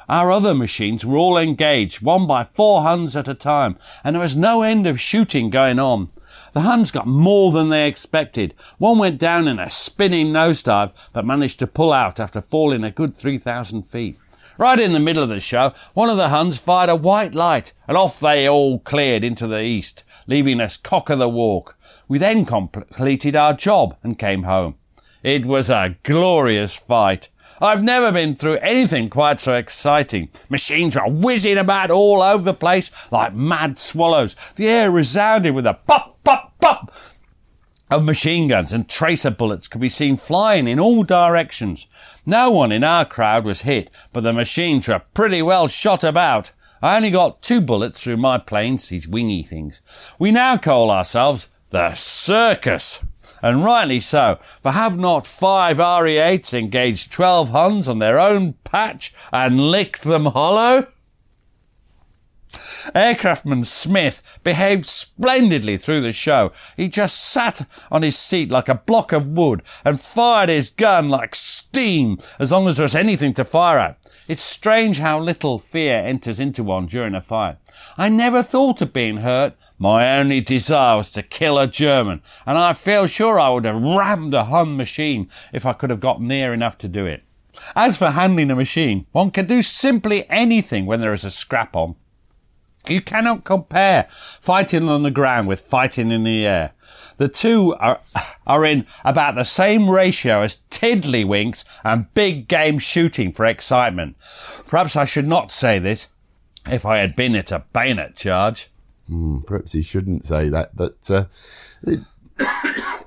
[0.09, 4.21] Our other machines were all engaged, one by four Huns at a time, and there
[4.21, 6.09] was no end of shooting going on.
[6.57, 8.55] The Huns got more than they expected.
[8.79, 12.89] One went down in a spinning nosedive, but managed to pull out after falling a
[12.89, 14.17] good 3,000 feet.
[14.57, 17.73] Right in the middle of the show, one of the Huns fired a white light,
[17.87, 21.77] and off they all cleared into the east, leaving us cock of the walk.
[22.07, 24.77] We then completed our job and came home.
[25.21, 27.29] It was a glorious fight.
[27.61, 30.29] I've never been through anything quite so exciting.
[30.49, 34.33] Machines were whizzing about all over the place like mad swallows.
[34.55, 36.91] The air resounded with a pop, pop, pop
[37.89, 41.87] of machine guns and tracer bullets could be seen flying in all directions.
[42.25, 46.51] No one in our crowd was hit, but the machines were pretty well shot about.
[46.81, 49.81] I only got two bullets through my planes, these wingy things.
[50.19, 53.05] We now call ourselves the Circus.
[53.41, 59.13] And rightly so, for have not five RE8s engaged 12 Huns on their own patch
[59.31, 60.87] and licked them hollow?
[62.93, 66.51] Aircraftman Smith behaved splendidly through the show.
[66.75, 71.09] He just sat on his seat like a block of wood and fired his gun
[71.09, 73.97] like steam as long as there was anything to fire at.
[74.27, 77.57] It's strange how little fear enters into one during a fight.
[77.97, 79.53] I never thought of being hurt.
[79.79, 83.81] My only desire was to kill a German, and I feel sure I would have
[83.81, 87.23] rammed a Hun machine if I could have got near enough to do it.
[87.75, 91.75] As for handling a machine, one can do simply anything when there is a scrap
[91.75, 91.95] on.
[92.89, 96.73] You cannot compare fighting on the ground with fighting in the air.
[97.17, 97.99] The two are,
[98.47, 104.15] are in about the same ratio as tiddlywinks and big game shooting for excitement.
[104.67, 106.09] Perhaps I should not say this
[106.69, 108.69] if I had been at a bayonet charge.
[109.09, 111.25] Mm, perhaps he shouldn't say that, but uh,
[111.83, 111.99] it,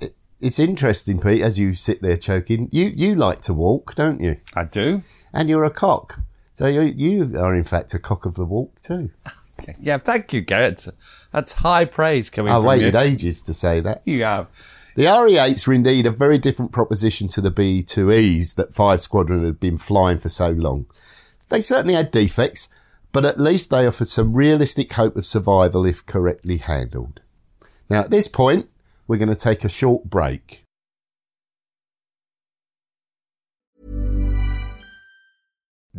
[0.00, 2.68] it, it's interesting, Pete, as you sit there choking.
[2.72, 4.36] You you like to walk, don't you?
[4.54, 5.02] I do.
[5.32, 6.20] And you're a cock.
[6.52, 9.10] So you, you are, in fact, a cock of the walk, too.
[9.80, 10.86] Yeah, thank you, Garrett.
[11.32, 13.00] That's high praise coming I from waited you.
[13.00, 14.02] ages to say that.
[14.04, 14.48] You have.
[14.96, 19.60] The RE8s were indeed a very different proposition to the B2Es that Five Squadron had
[19.60, 20.86] been flying for so long.
[21.48, 22.68] They certainly had defects,
[23.12, 27.20] but at least they offered some realistic hope of survival if correctly handled.
[27.88, 28.68] Now, at this point,
[29.06, 30.64] we're going to take a short break.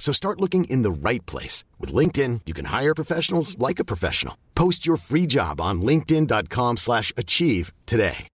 [0.00, 1.62] So start looking in the right place.
[1.78, 4.36] With LinkedIn, you can hire professionals like a professional.
[4.56, 8.26] Post your free job on linkedin.com slash achieve today.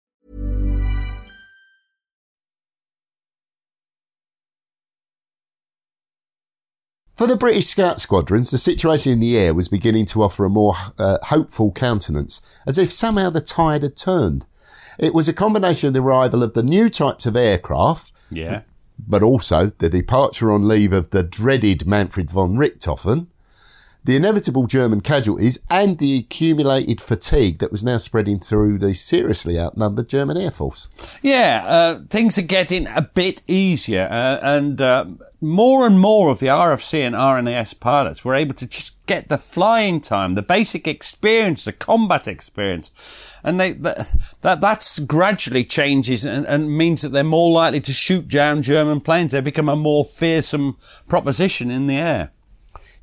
[7.13, 10.49] For the British Scout squadrons, the situation in the air was beginning to offer a
[10.49, 14.45] more uh, hopeful countenance, as if somehow the tide had turned.
[14.99, 18.61] It was a combination of the arrival of the new types of aircraft, Yeah.
[18.97, 23.27] But also the departure on leave of the dreaded Manfred von Richthofen,
[24.05, 29.59] the inevitable German casualties, and the accumulated fatigue that was now spreading through the seriously
[29.59, 30.89] outnumbered German Air Force.
[31.23, 35.05] Yeah, uh, things are getting a bit easier, uh, and uh,
[35.41, 39.39] more and more of the RFC and RNAS pilots were able to just get the
[39.39, 46.25] flying time, the basic experience, the combat experience, and they that, that that's gradually changes
[46.25, 49.31] and, and means that they're more likely to shoot down German planes.
[49.31, 50.77] They become a more fearsome
[51.07, 52.31] proposition in the air.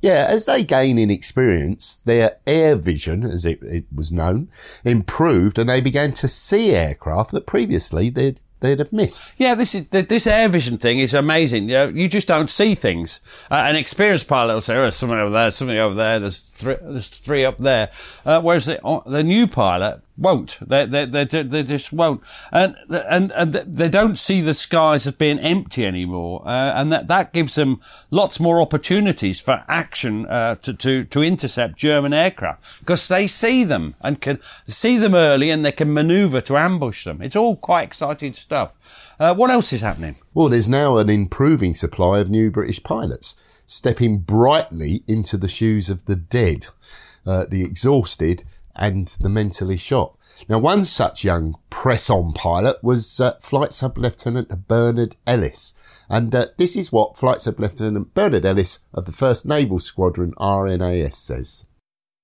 [0.03, 4.49] Yeah, as they gain in experience, their air vision, as it, it was known,
[4.83, 9.33] improved and they began to see aircraft that previously they'd, they'd have missed.
[9.37, 11.69] Yeah, this is this air vision thing is amazing.
[11.69, 13.21] You, know, you just don't see things.
[13.49, 16.19] Uh, an experienced pilot will say, "Oh, there's something over there, something over there.
[16.19, 17.89] There's three, there's three up there."
[18.25, 20.59] Uh, whereas the, uh, the new pilot won't.
[20.61, 22.21] They, they, they, they just won't.
[22.51, 26.43] And, and, and they don't see the skies as being empty anymore.
[26.45, 31.21] Uh, and that, that gives them lots more opportunities for action, uh, to, to, to
[31.21, 35.93] intercept German aircraft because they see them and can see them early and they can
[35.93, 37.21] maneuver to ambush them.
[37.21, 38.75] It's all quite exciting stuff.
[39.19, 40.13] Uh, what else is happening?
[40.33, 45.89] Well, there's now an improving supply of new British pilots stepping brightly into the shoes
[45.89, 46.67] of the dead,
[47.25, 48.43] uh, the exhausted,
[48.75, 50.17] and the mentally shot.
[50.49, 56.47] Now, one such young press-on pilot was uh, Flight Sub Lieutenant Bernard Ellis, and uh,
[56.57, 61.67] this is what Flight Sub Lieutenant Bernard Ellis of the 1st Naval Squadron RNAS says.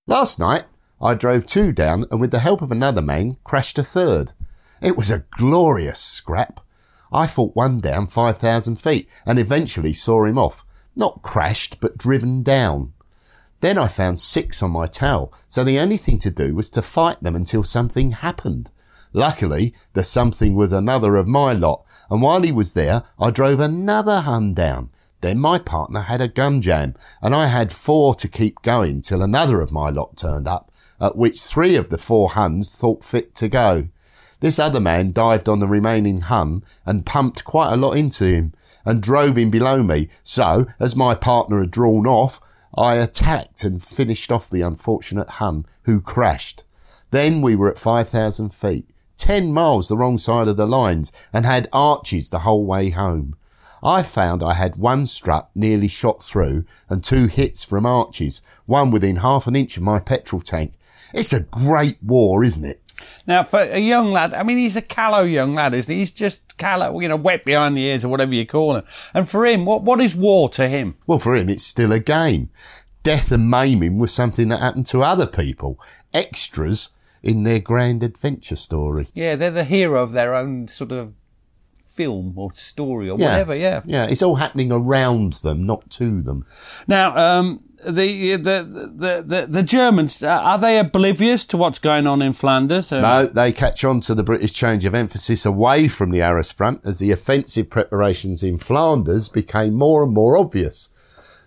[0.07, 0.63] Last night,
[1.01, 4.31] I drove two down and with the help of another man crashed a third.
[4.81, 6.59] It was a glorious scrap.
[7.11, 10.65] I fought one down 5,000 feet and eventually saw him off.
[10.95, 12.93] Not crashed, but driven down.
[13.61, 16.81] Then I found six on my tail, so the only thing to do was to
[16.81, 18.71] fight them until something happened.
[19.11, 23.59] Luckily, the something was another of my lot, and while he was there, I drove
[23.59, 24.91] another Hun down.
[25.21, 29.21] Then my partner had a gun jam, and I had four to keep going till
[29.21, 33.35] another of my lot turned up, at which three of the four Huns thought fit
[33.35, 33.89] to go.
[34.39, 38.53] This other man dived on the remaining Hun and pumped quite a lot into him
[38.85, 40.07] and drove him below me.
[40.23, 42.39] So, as my partner had drawn off,
[42.75, 46.63] I attacked and finished off the unfortunate Hun who crashed.
[47.11, 51.45] Then we were at 5,000 feet, 10 miles the wrong side of the lines and
[51.45, 53.35] had arches the whole way home.
[53.81, 58.91] I found I had one strut nearly shot through and two hits from arches, one
[58.91, 60.73] within half an inch of my petrol tank.
[61.13, 62.78] It's a great war, isn't it?
[63.27, 65.99] Now, for a young lad, I mean, he's a callow young lad, isn't he?
[65.99, 68.85] He's just callow, you know, wet behind the ears or whatever you call it.
[69.13, 70.95] And for him, what, what is war to him?
[71.07, 72.49] Well, for him, it's still a game.
[73.03, 75.79] Death and maiming was something that happened to other people,
[76.13, 76.89] extras
[77.23, 79.07] in their grand adventure story.
[79.13, 81.13] Yeah, they're the hero of their own sort of
[81.85, 83.81] film or story or whatever, yeah.
[83.85, 86.45] Yeah, it's all happening around them, not to them.
[86.87, 92.21] Now, um, the, the, the, the, Germans, uh, are they oblivious to what's going on
[92.21, 92.91] in Flanders?
[92.91, 96.51] Uh, No, they catch on to the British change of emphasis away from the Arras
[96.51, 100.89] front as the offensive preparations in Flanders became more and more obvious.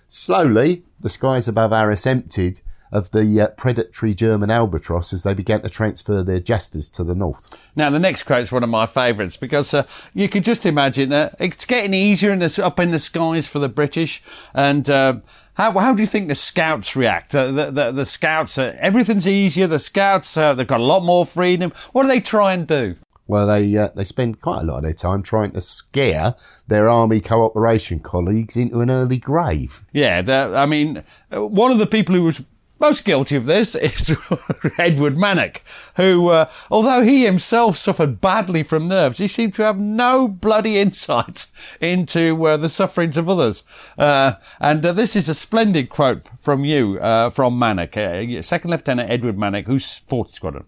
[0.06, 2.60] Slowly, the skies above Arras emptied
[2.92, 7.14] of the uh, predatory German Albatros as they began to transfer their Jastas to the
[7.14, 7.56] north.
[7.74, 11.12] Now, the next quote is one of my favourites because uh, you could just imagine
[11.12, 14.22] uh, it's getting easier in the, up in the skies for the British.
[14.54, 15.20] And uh,
[15.54, 17.34] how, how do you think the scouts react?
[17.34, 19.66] Uh, the, the, the scouts, uh, everything's easier.
[19.66, 21.72] The scouts, uh, they've got a lot more freedom.
[21.92, 22.96] What do they try and do?
[23.28, 26.34] Well, they uh, they spend quite a lot of their time trying to scare
[26.66, 29.82] their army cooperation colleagues into an early grave.
[29.92, 30.22] Yeah,
[30.54, 31.02] I mean,
[31.34, 32.44] uh, one of the people who was
[32.82, 34.10] most guilty of this is
[34.78, 35.62] Edward Mannock,
[35.96, 40.78] who, uh, although he himself suffered badly from nerves, he seemed to have no bloody
[40.78, 41.46] insight
[41.80, 43.64] into uh, the sufferings of others.
[43.96, 48.72] Uh, and uh, this is a splendid quote from you, uh, from Mannock, uh, Second
[48.72, 50.64] Lieutenant Edward Mannock, who's 40 Squadron.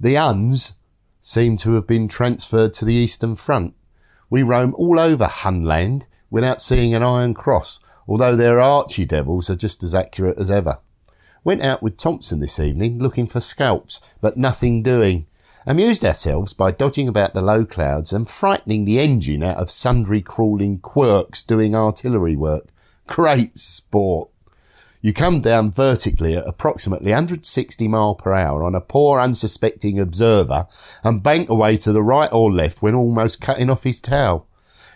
[0.00, 0.78] The Huns
[1.20, 3.74] seem to have been transferred to the Eastern Front.
[4.30, 9.56] We roam all over Hunland without seeing an Iron Cross, although their Archie Devils are
[9.56, 10.78] just as accurate as ever.
[11.44, 15.26] Went out with Thompson this evening looking for scalps, but nothing doing.
[15.66, 20.20] Amused ourselves by dodging about the low clouds and frightening the engine out of sundry
[20.20, 22.68] crawling quirks doing artillery work.
[23.06, 24.28] Great sport.
[25.00, 30.66] You come down vertically at approximately 160 mile per hour on a poor unsuspecting observer
[31.02, 34.46] and bank away to the right or left when almost cutting off his tail.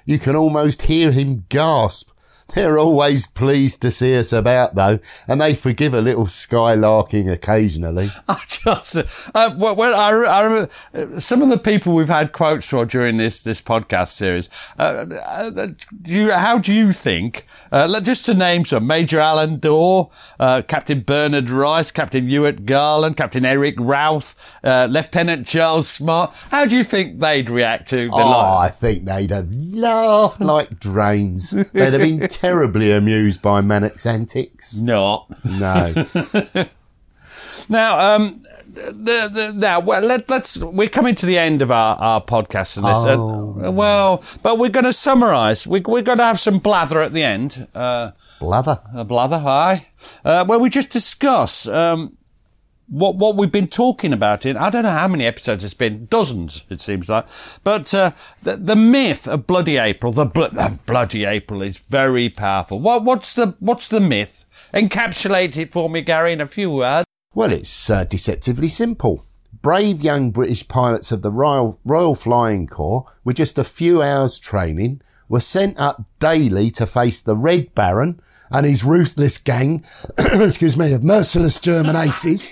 [0.05, 2.13] You can almost hear him gasp.
[2.55, 8.09] They're always pleased to see us about though, and they forgive a little skylarking occasionally.
[8.29, 12.65] I just, uh, well, I, I remember uh, some of the people we've had quotes
[12.67, 14.49] for during this this podcast series.
[14.79, 17.47] Uh, uh, do you, how do you think?
[17.73, 23.17] Uh, just to name some: Major Alan Dore, uh, Captain Bernard Rice, Captain Ewart Garland,
[23.17, 26.33] Captain Eric Routh, uh, Lieutenant Charles Smart.
[26.51, 28.65] How do you think they'd react to the Oh, line?
[28.67, 31.51] I think they'd have laughed like drains.
[31.51, 34.77] They'd have been terribly amused by Mannock's antics.
[34.81, 35.27] Not.
[35.45, 35.93] No.
[37.69, 38.93] Now, um, the,
[39.33, 42.87] the, now, well, let, let's, we're coming to the end of our, our podcast and
[42.87, 43.05] this.
[43.05, 43.59] Oh.
[43.61, 45.67] and, well, but we're going to summarise.
[45.67, 47.67] We, we're going to have some blather at the end.
[47.75, 48.81] Uh, Blather.
[48.95, 49.89] a blather, aye.
[50.25, 52.16] Uh, where we just discuss, um,
[52.89, 56.07] what, what we've been talking about in, I don't know how many episodes it's been,
[56.07, 57.27] dozens, it seems like.
[57.65, 58.13] But, uh,
[58.43, 62.81] the, the myth of Bloody April, the, bl- the Bloody April is very powerful.
[62.81, 64.45] What, what's the, what's the myth?
[64.73, 67.07] Encapsulate it for me, Gary, in a few words.
[67.35, 69.25] Well, it's uh, deceptively simple.
[69.63, 74.39] Brave young British pilots of the Royal, Royal Flying Corps, with just a few hours
[74.39, 78.21] training, were sent up daily to face the Red Baron
[78.51, 79.85] and his ruthless gang,
[80.19, 82.51] excuse me, of merciless German aces,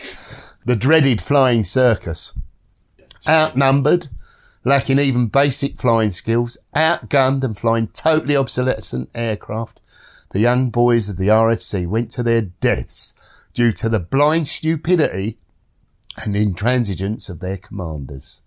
[0.65, 2.33] the dreaded flying circus.
[3.29, 4.09] Outnumbered,
[4.65, 9.81] lacking even basic flying skills, outgunned and flying totally obsolescent aircraft,
[10.33, 13.15] the young boys of the RFC went to their deaths
[13.53, 15.39] due to the blind stupidity
[16.23, 18.41] and intransigence of their commanders.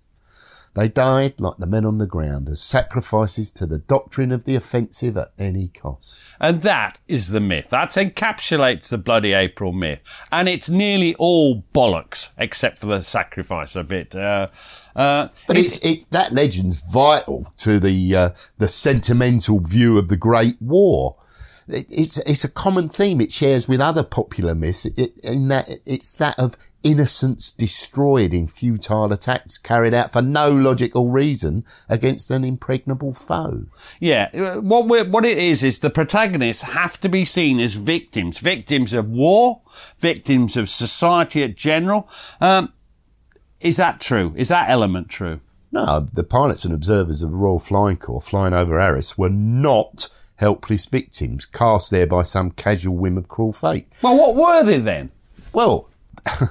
[0.77, 4.55] They died like the men on the ground as sacrifices to the doctrine of the
[4.55, 6.35] offensive at any cost.
[6.39, 7.71] And that is the myth.
[7.71, 10.01] That encapsulates the Bloody April myth.
[10.31, 14.15] And it's nearly all bollocks, except for the sacrifice a bit.
[14.15, 14.49] Uh,
[14.95, 20.17] uh, But it's, it's that legend's vital to the uh, the sentimental view of the
[20.17, 21.15] Great War.
[21.67, 24.85] It, it's it's a common theme it shares with other popular myths.
[24.85, 26.55] It, in that it's that of
[26.87, 33.65] innocence destroyed in futile attacks carried out for no logical reason against an impregnable foe.
[33.99, 38.39] Yeah, uh, what what it is is the protagonists have to be seen as victims,
[38.39, 39.61] victims of war,
[39.99, 42.09] victims of society at general.
[42.39, 42.73] Um,
[43.59, 44.33] is that true?
[44.35, 45.41] Is that element true?
[45.71, 50.09] No, the pilots and observers of the Royal Flying Corps flying over Arras were not
[50.35, 53.87] helpless victims cast there by some casual whim of cruel fate.
[54.01, 55.11] Well, what were they then?
[55.53, 55.89] Well,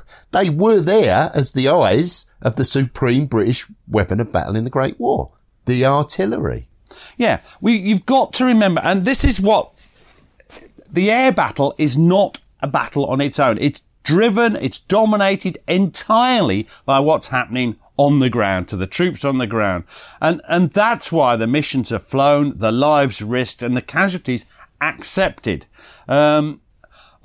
[0.32, 4.70] they were there as the eyes of the supreme British weapon of battle in the
[4.70, 5.32] Great War,
[5.66, 6.68] the artillery.
[7.16, 9.72] Yeah, we, you've got to remember, and this is what
[10.90, 13.58] the air battle is not a battle on its own.
[13.60, 19.38] It's driven, it's dominated entirely by what's happening on the ground, to the troops on
[19.38, 19.84] the ground.
[20.20, 24.46] And, and that's why the missions are flown, the lives risked, and the casualties
[24.80, 25.66] accepted.
[26.06, 26.60] Um,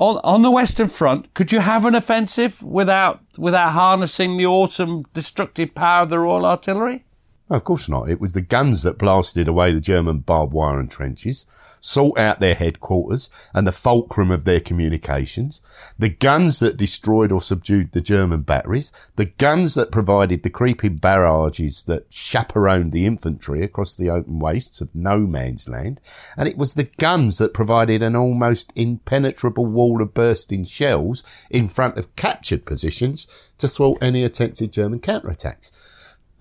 [0.02, 5.04] on, on the Western Front, could you have an offensive without, without harnessing the awesome
[5.14, 7.06] destructive power of the Royal Artillery?
[7.52, 8.10] No, of course not.
[8.10, 11.46] It was the guns that blasted away the German barbed wire and trenches,
[11.82, 15.62] sought out their headquarters and the fulcrum of their communications,
[16.00, 20.96] the guns that destroyed or subdued the German batteries, the guns that provided the creeping
[20.96, 26.00] barrages that chaperoned the infantry across the open wastes of no man's land,
[26.38, 31.68] and it was the guns that provided an almost impenetrable wall of bursting shells in
[31.68, 33.28] front of captured positions
[33.58, 35.72] to thwart any attempted German counterattacks.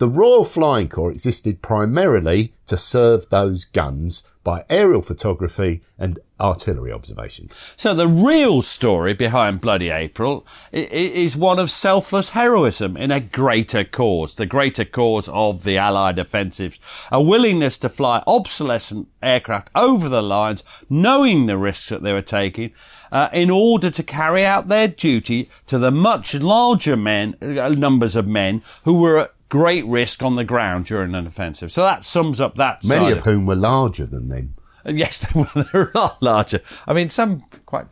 [0.01, 6.91] The Royal Flying Corps existed primarily to serve those guns by aerial photography and artillery
[6.91, 7.49] observation.
[7.75, 13.83] So the real story behind Bloody April is one of selfless heroism in a greater
[13.83, 16.79] cause, the greater cause of the Allied offensives,
[17.11, 22.23] a willingness to fly obsolescent aircraft over the lines, knowing the risks that they were
[22.23, 22.73] taking,
[23.11, 28.15] uh, in order to carry out their duty to the much larger men, uh, numbers
[28.15, 31.71] of men who were great risk on the ground during an offensive.
[31.71, 34.55] So that sums up that Many side of whom were larger than them.
[34.85, 35.63] and Yes, they were.
[35.71, 36.61] They're a lot larger.
[36.87, 37.87] I mean, some quite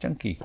[0.00, 0.38] chunky.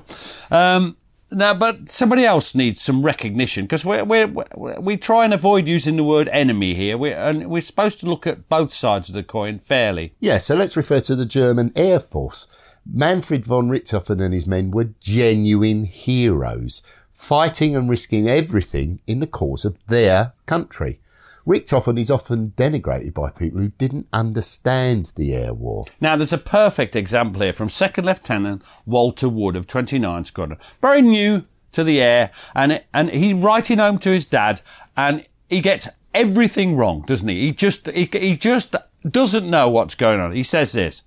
[0.50, 0.96] Um,
[1.30, 5.68] now, but somebody else needs some recognition because we're, we're, we we try and avoid
[5.68, 6.96] using the word enemy here.
[6.96, 10.14] We're, and we're supposed to look at both sides of the coin fairly.
[10.20, 12.48] Yeah, so let's refer to the German Air Force.
[12.90, 16.82] Manfred von Richthofen and his men were genuine heroes,
[17.24, 21.00] fighting and risking everything in the cause of their country.
[21.46, 25.84] Richthofen is often denigrated by people who didn't understand the air war.
[26.00, 30.58] Now, there's a perfect example here from Second Lieutenant Walter Wood of 29 Squadron.
[30.80, 34.60] Very new to the air, and and he's writing home to his dad,
[34.96, 37.46] and he gets everything wrong, doesn't he?
[37.46, 40.32] He just he, he just doesn't know what's going on.
[40.32, 41.04] He says this: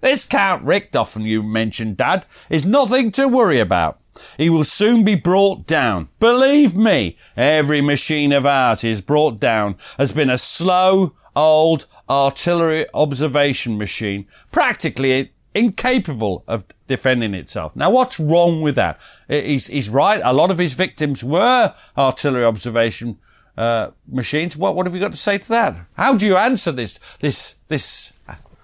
[0.00, 4.00] "This Count Richthofen you mentioned, Dad, is nothing to worry about."
[4.36, 6.08] He will soon be brought down.
[6.18, 12.86] Believe me, every machine of ours is brought down has been a slow, old artillery
[12.94, 17.74] observation machine, practically incapable of defending itself.
[17.74, 19.00] Now, what's wrong with that?
[19.28, 20.20] He's, he's right.
[20.24, 23.18] A lot of his victims were artillery observation
[23.56, 24.56] uh, machines.
[24.56, 25.76] What, what have you got to say to that?
[25.96, 28.12] How do you answer this, this, this?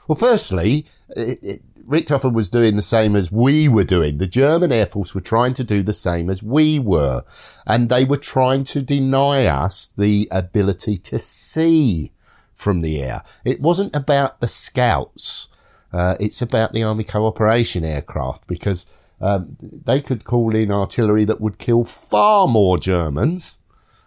[0.06, 4.18] Well, firstly, it, it, Richthofen was doing the same as we were doing.
[4.18, 7.22] The German Air Force were trying to do the same as we were.
[7.66, 12.12] And they were trying to deny us the ability to see
[12.54, 13.22] from the air.
[13.44, 15.48] It wasn't about the scouts.
[15.92, 21.40] Uh, it's about the Army Cooperation aircraft because um, they could call in artillery that
[21.40, 23.60] would kill far more Germans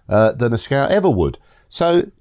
[0.10, 1.38] uh, than a scout ever would.
[1.70, 2.12] So,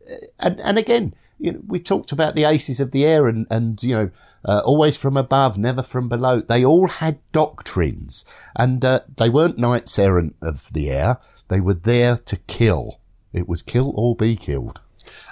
[0.41, 3.83] and, and again, you know, we talked about the aces of the air and, and
[3.83, 4.11] you know,
[4.47, 6.41] uh, always from above, never from below.
[6.41, 8.25] They all had doctrines
[8.55, 11.19] and uh, they weren't knights errant of the air.
[11.49, 13.01] They were there to kill.
[13.33, 14.81] It was kill or be killed.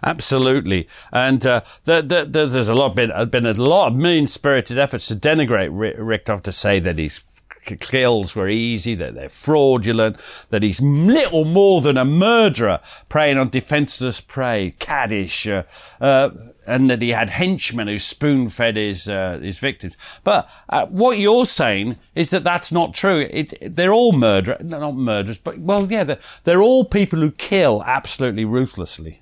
[0.04, 4.28] Absolutely, and uh, the, the, the, there's a lot been been a lot of mean
[4.28, 7.24] spirited efforts to denigrate Richthofen to say that his
[7.64, 13.48] kills were easy, that they're fraudulent, that he's little more than a murderer preying on
[13.48, 15.62] defenceless prey, caddish, uh,
[16.02, 16.30] uh,
[16.66, 19.96] and that he had henchmen who spoon fed his uh, his victims.
[20.24, 23.26] But uh, what you're saying is that that's not true.
[23.30, 27.82] It, they're all murderers, not murderers, but well, yeah, they're, they're all people who kill
[27.84, 29.20] absolutely ruthlessly.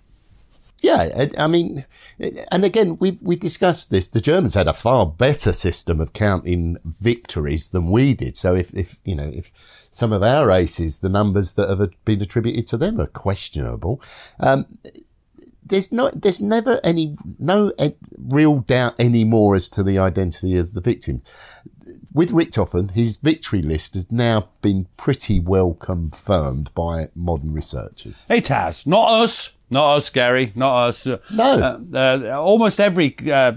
[0.82, 1.84] Yeah, I mean,
[2.50, 4.08] and again, we we discussed this.
[4.08, 8.36] The Germans had a far better system of counting victories than we did.
[8.36, 9.52] So if, if you know if
[9.92, 14.02] some of our aces, the numbers that have been attributed to them are questionable.
[14.40, 14.66] Um,
[15.72, 17.72] there's not, there's never any, no
[18.18, 21.22] real doubt anymore as to the identity of the victim.
[22.12, 28.26] With Richthofen, his victory list has now been pretty well confirmed by modern researchers.
[28.28, 28.86] It has.
[28.86, 29.56] Not us.
[29.70, 30.52] Not us, Gary.
[30.54, 31.06] Not us.
[31.06, 31.18] No.
[31.40, 33.56] Uh, uh, almost every uh,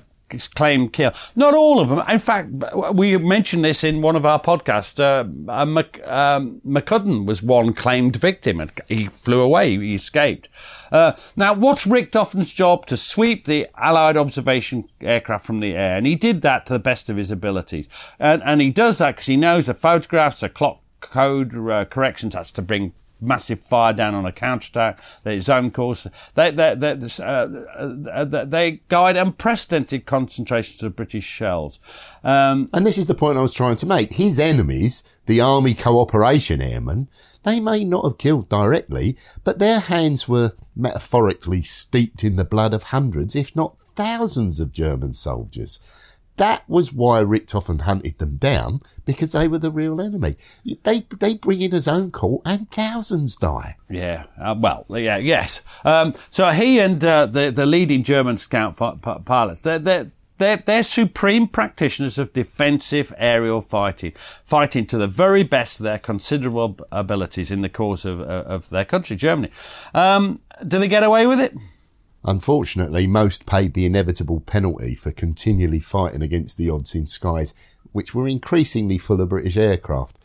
[0.56, 1.12] claimed kill.
[1.36, 2.02] Not all of them.
[2.10, 2.50] In fact,
[2.94, 5.00] we mentioned this in one of our podcasts.
[5.00, 5.66] Uh, uh,
[6.12, 9.78] um, McCudden was one claimed victim and he flew away.
[9.78, 10.50] He escaped.
[10.92, 12.86] Uh, now, what's Richthofen's job?
[12.88, 15.98] To sweep the Allied observation aircraft from the air.
[15.98, 17.88] And he did that to the best of his abilities.
[18.20, 22.34] And, and he does that because he knows the photographs, the clock code uh, corrections,
[22.34, 26.08] that's to bring massive fire down on a counterattack, their zone calls.
[26.36, 26.92] They, they, they,
[27.24, 31.80] uh, they guide unprecedented concentrations of British shells.
[32.24, 34.14] Um, and this is the point I was trying to make.
[34.14, 37.08] His enemies, the Army Cooperation Airmen,
[37.44, 42.74] they may not have killed directly, but their hands were metaphorically steeped in the blood
[42.74, 45.80] of hundreds, if not thousands of German soldiers.
[46.38, 50.36] That was why Richthofen hunted them down because they were the real enemy.
[50.84, 53.78] They they bring in his own court and thousands die.
[53.90, 55.64] Yeah, uh, well, yeah, yes.
[55.86, 58.76] Um, so he and uh, the the leading German scout
[59.26, 65.44] pilots, they're, they're they're, they're supreme practitioners of defensive aerial fighting, fighting to the very
[65.44, 69.50] best of their considerable abilities in the cause of, uh, of their country, Germany.
[69.94, 71.54] Um, do they get away with it?
[72.26, 77.54] Unfortunately, most paid the inevitable penalty for continually fighting against the odds in skies
[77.92, 80.18] which were increasingly full of British aircraft.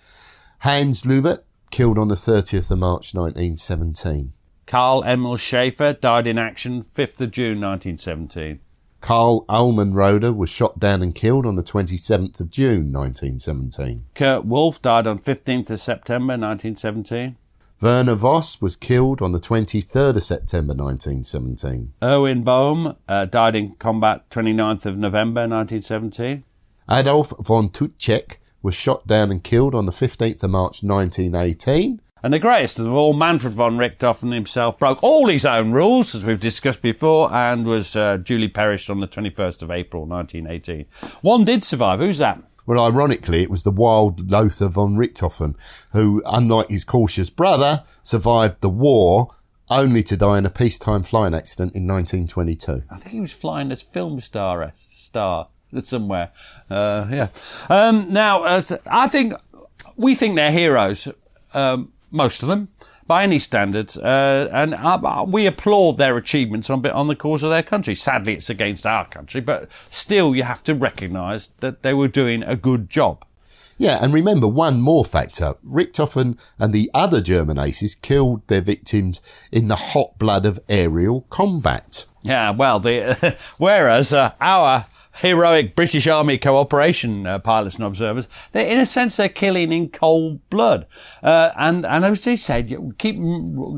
[0.60, 4.32] Hans Lubbert, killed on the 30th of March 1917.
[4.66, 8.60] Karl Emil Schaefer died in action 5th of June 1917.
[9.00, 14.04] Karl Allmenrode was shot down and killed on the 27th of June 1917.
[14.14, 17.36] Kurt Wolff died on 15th of September 1917.
[17.82, 21.94] Werner Voss was killed on the 23rd of September 1917.
[22.02, 26.44] Erwin Boehm uh, died in combat 29th of November 1917.
[26.90, 32.02] Adolf von Tutschek was shot down and killed on the 15th of March 1918.
[32.22, 36.14] And the greatest of them all, Manfred von Richthofen himself, broke all his own rules,
[36.14, 40.84] as we've discussed before, and was uh, duly perished on the 21st of April 1918.
[41.22, 42.00] One did survive.
[42.00, 42.42] Who's that?
[42.66, 45.56] Well, ironically, it was the wild Lothar von Richthofen,
[45.92, 49.30] who, unlike his cautious brother, survived the war
[49.70, 52.82] only to die in a peacetime flying accident in 1922.
[52.90, 55.48] I think he was flying as film star, star
[55.80, 56.30] somewhere.
[56.68, 57.28] Uh, yeah.
[57.68, 59.34] Um, now, uh, I think
[59.96, 61.08] we think they're heroes,
[61.54, 62.68] um, most of them
[63.10, 67.50] by any standards, uh, and uh, we applaud their achievements on on the cause of
[67.50, 67.92] their country.
[67.92, 72.44] Sadly, it's against our country, but still, you have to recognise that they were doing
[72.44, 73.24] a good job.
[73.78, 75.54] Yeah, and remember one more factor.
[75.66, 81.22] Richthofen and the other German aces killed their victims in the hot blood of aerial
[81.30, 82.06] combat.
[82.22, 84.84] Yeah, well, the, whereas uh, our
[85.14, 88.28] heroic British Army cooperation uh, pilots and observers.
[88.52, 90.86] They're, in a sense, they're killing in cold blood.
[91.22, 93.16] Uh, and, and as they said, keep,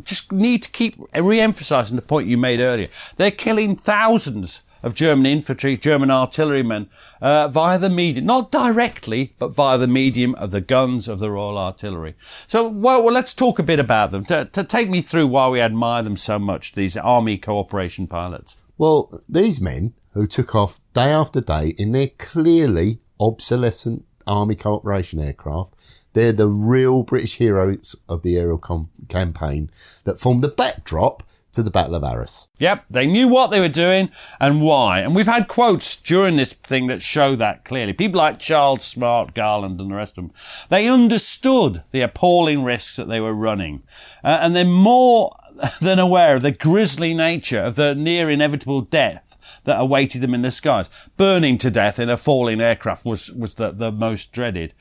[0.04, 2.88] just need to keep re-emphasizing the point you made earlier.
[3.16, 6.88] They're killing thousands of German infantry, German artillerymen,
[7.20, 11.30] uh, via the medium, not directly, but via the medium of the guns of the
[11.30, 12.14] Royal Artillery.
[12.48, 14.24] So, well, well let's talk a bit about them.
[14.24, 18.56] To, to take me through why we admire them so much, these army cooperation pilots.
[18.76, 25.20] Well, these men who took off day after day in their clearly obsolescent Army Cooperation
[25.20, 25.74] aircraft.
[26.12, 29.70] They're the real British heroes of the aerial com- campaign
[30.04, 32.48] that formed the backdrop to the Battle of Arras.
[32.58, 34.10] Yep, they knew what they were doing
[34.40, 35.00] and why.
[35.00, 37.92] And we've had quotes during this thing that show that clearly.
[37.92, 40.32] People like Charles Smart, Garland, and the rest of them,
[40.70, 43.82] they understood the appalling risks that they were running.
[44.24, 45.36] Uh, and they're more
[45.80, 50.42] than aware of the grisly nature of the near inevitable death that awaited them in
[50.42, 50.90] the skies.
[51.16, 54.74] Burning to death in a falling aircraft was, was the, the most dreaded.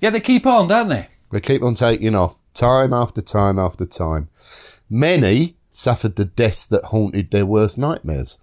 [0.00, 1.08] Yet they keep on, don't they?
[1.30, 4.28] They keep on taking off, time after time after time.
[4.88, 8.38] Many suffered the deaths that haunted their worst nightmares.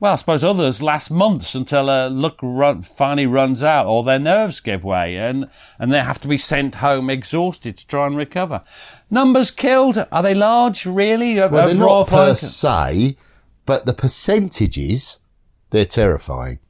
[0.00, 4.18] Well, I suppose others last months until uh, luck run, finally runs out or their
[4.18, 8.16] nerves give way and, and they have to be sent home exhausted to try and
[8.16, 8.62] recover.
[9.10, 11.34] Numbers killed, are they large, really?
[11.36, 13.16] Well, they're not per se,
[13.66, 15.20] but the percentages,
[15.68, 16.60] they're terrifying.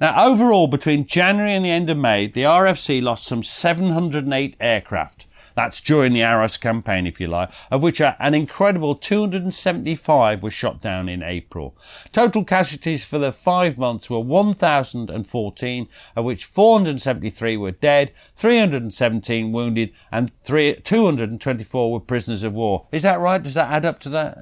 [0.00, 5.26] Now, overall, between January and the end of May, the RFC lost some 708 aircraft.
[5.54, 10.80] That's during the Arras campaign, if you like, of which an incredible 275 were shot
[10.80, 11.76] down in April.
[12.12, 19.92] Total casualties for the five months were 1,014, of which 473 were dead, 317 wounded,
[20.10, 22.86] and 224 were prisoners of war.
[22.92, 23.42] Is that right?
[23.42, 24.38] Does that add up to that?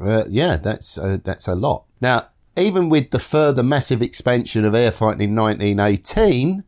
[0.00, 1.84] Uh, yeah, that's uh, that's a lot.
[2.00, 6.64] Now, even with the further massive expansion of air fighting in 1918,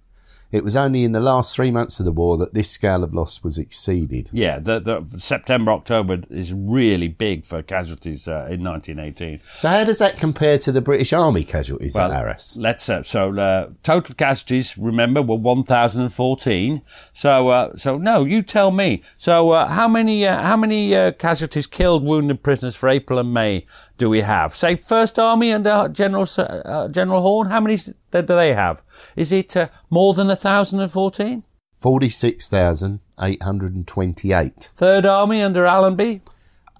[0.52, 3.12] it was only in the last three months of the war that this scale of
[3.12, 4.30] loss was exceeded.
[4.32, 9.40] Yeah, the, the September, October is really big for casualties uh, in 1918.
[9.44, 12.56] So, how does that compare to the British Army casualties at Arras?
[12.60, 14.78] Let's uh, so uh, total casualties.
[14.78, 16.82] Remember, were 1,014.
[17.12, 19.02] So, uh, so no, you tell me.
[19.16, 23.34] So, uh, how many uh, how many uh, casualties, killed, wounded prisoners for April and
[23.34, 23.66] May
[23.98, 24.54] do we have?
[24.54, 27.50] Say, First Army under General uh, General Horne.
[27.50, 28.84] How many do they have?
[29.16, 31.42] Is it uh, more than 1,014?
[31.80, 34.70] 46,828.
[34.74, 36.20] Third Army under Allenby.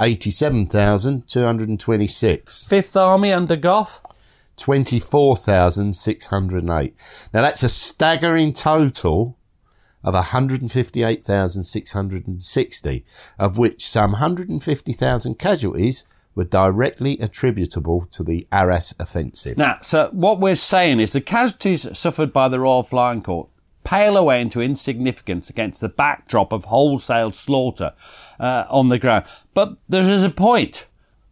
[0.01, 2.67] 87,226.
[2.67, 4.03] Fifth Army under Gough.
[4.57, 6.95] 24,608.
[7.33, 9.39] Now that's a staggering total
[10.03, 13.05] of 158,660,
[13.39, 16.07] of which some 150,000 casualties
[16.37, 19.59] were directly attributable to the Arras offensive.
[19.59, 23.49] Now, so what we're saying is the casualties suffered by the Royal Flying Corps
[23.83, 27.95] pale away into insignificance against the backdrop of wholesale slaughter
[28.39, 29.25] uh, on the ground.
[29.55, 30.87] But there is a point.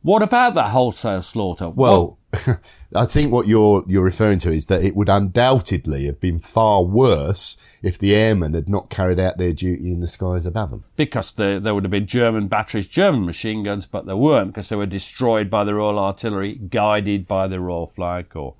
[0.04, 1.70] What about that wholesale slaughter?
[1.70, 2.18] Well,
[2.94, 6.82] I think what you're you're referring to is that it would undoubtedly have been far
[6.82, 10.84] worse if the airmen had not carried out their duty in the skies above them.
[10.96, 14.68] because there, there would have been German batteries, German machine guns, but there weren't because
[14.68, 18.56] they were destroyed by the Royal Artillery, guided by the Royal Flying Corps.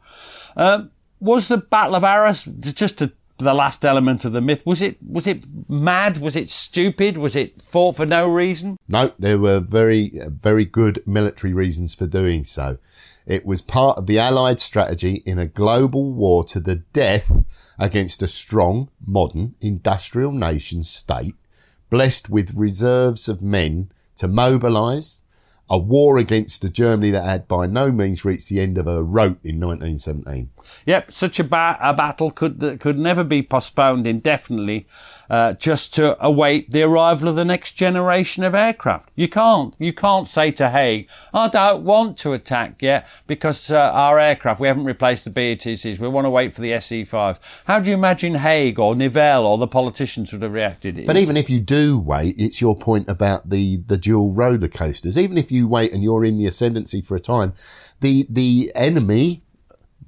[0.56, 4.64] Um, was the Battle of Arras just to, the last element of the myth?
[4.64, 6.18] Was it was it mad?
[6.18, 7.16] Was it stupid?
[7.18, 8.78] Was it fought for no reason?
[8.88, 12.78] No, there were very, very good military reasons for doing so.
[13.26, 18.22] It was part of the Allied strategy in a global war to the death against
[18.22, 21.34] a strong, modern, industrial nation state,
[21.88, 25.24] blessed with reserves of men to mobilise
[25.70, 29.02] a war against a Germany that had by no means reached the end of her
[29.02, 30.50] rope in 1917.
[30.86, 34.86] Yep, such a, ba- a battle could could never be postponed indefinitely,
[35.30, 39.10] uh, just to await the arrival of the next generation of aircraft.
[39.14, 43.90] You can't you can't say to Haig, "I don't want to attack yet because uh,
[43.92, 45.98] our aircraft we haven't replaced the BE2cs.
[45.98, 49.58] We want to wait for the SE5." How do you imagine Haig or Nivelle or
[49.58, 51.06] the politicians would have reacted?
[51.06, 55.18] But even if you do wait, it's your point about the, the dual roller coasters.
[55.18, 57.52] Even if you wait and you're in the ascendancy for a time,
[58.00, 59.43] the the enemy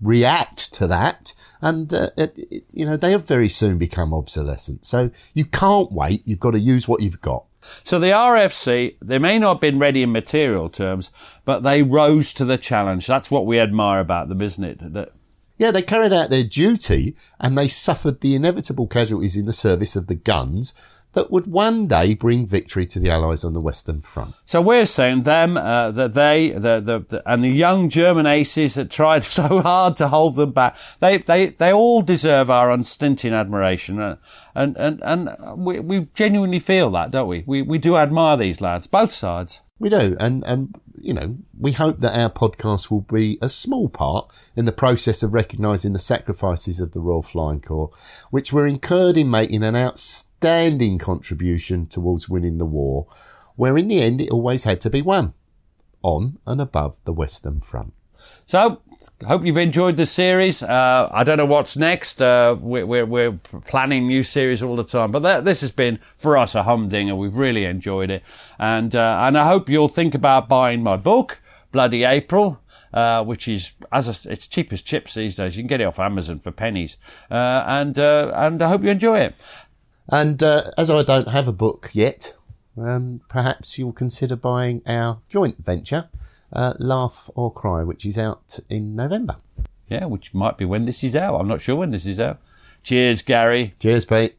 [0.02, 4.84] react to that, and uh, it, it- you know they have very soon become obsolescent.
[4.84, 6.22] So you can't wait.
[6.24, 7.44] You've got to use what you've got.
[7.60, 11.10] So the RFC, they may not have been ready in material terms,
[11.44, 13.06] but they rose to the challenge.
[13.08, 14.92] That's what we admire about them, isn't it?
[14.92, 15.12] That
[15.58, 19.96] Yeah, they carried out their duty and they suffered the inevitable casualties in the service
[19.96, 20.74] of the guns
[21.16, 24.34] that would one day bring victory to the Allies on the Western Front.
[24.44, 28.74] So we're saying them, uh, that they, the, the, the, and the young German aces
[28.74, 33.32] that tried so hard to hold them back, they, they, they all deserve our unstinting
[33.32, 33.98] admiration.
[33.98, 34.16] Uh,
[34.54, 37.44] and, and, and we, we genuinely feel that, don't we?
[37.46, 39.62] We, we do admire these lads, both sides.
[39.78, 43.88] We do, and and you know, we hope that our podcast will be a small
[43.88, 47.90] part in the process of recognising the sacrifices of the Royal Flying Corps,
[48.30, 53.06] which were incurred in making an outstanding contribution towards winning the war,
[53.56, 55.34] where in the end it always had to be won,
[56.02, 57.92] on and above the Western Front.
[58.46, 58.80] So,
[59.26, 60.62] hope you've enjoyed the series.
[60.62, 62.20] Uh, I don't know what's next.
[62.20, 63.32] Uh, we're, we're, we're
[63.66, 67.14] planning new series all the time, but that, this has been for us a humdinger.
[67.14, 68.22] We've really enjoyed it,
[68.58, 71.40] and uh, and I hope you'll think about buying my book,
[71.72, 72.60] Bloody April.
[72.94, 75.58] Uh, which is as I, it's cheap as chips these days.
[75.58, 76.96] You can get it off Amazon for pennies,
[77.30, 79.34] uh, and uh, and I hope you enjoy it.
[80.08, 82.36] And as I don't have a book yet,
[82.78, 86.08] um, perhaps you'll consider buying our joint venture,
[86.52, 89.36] uh, Laugh or Cry, which is out in November.
[89.88, 91.38] Yeah, which might be when this is out.
[91.38, 92.40] I'm not sure when this is out.
[92.82, 93.74] Cheers, Gary.
[93.80, 94.34] Cheers, Pete.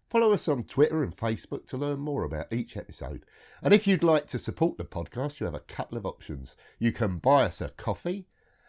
[0.07, 3.25] Follow us on Twitter and Facebook to learn more about each episode.
[3.63, 6.55] And if you'd like to support the podcast, you have a couple of options.
[6.77, 8.27] You can buy us a coffee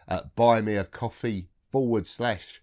[0.09, 2.63] at buymeacoffee forward slash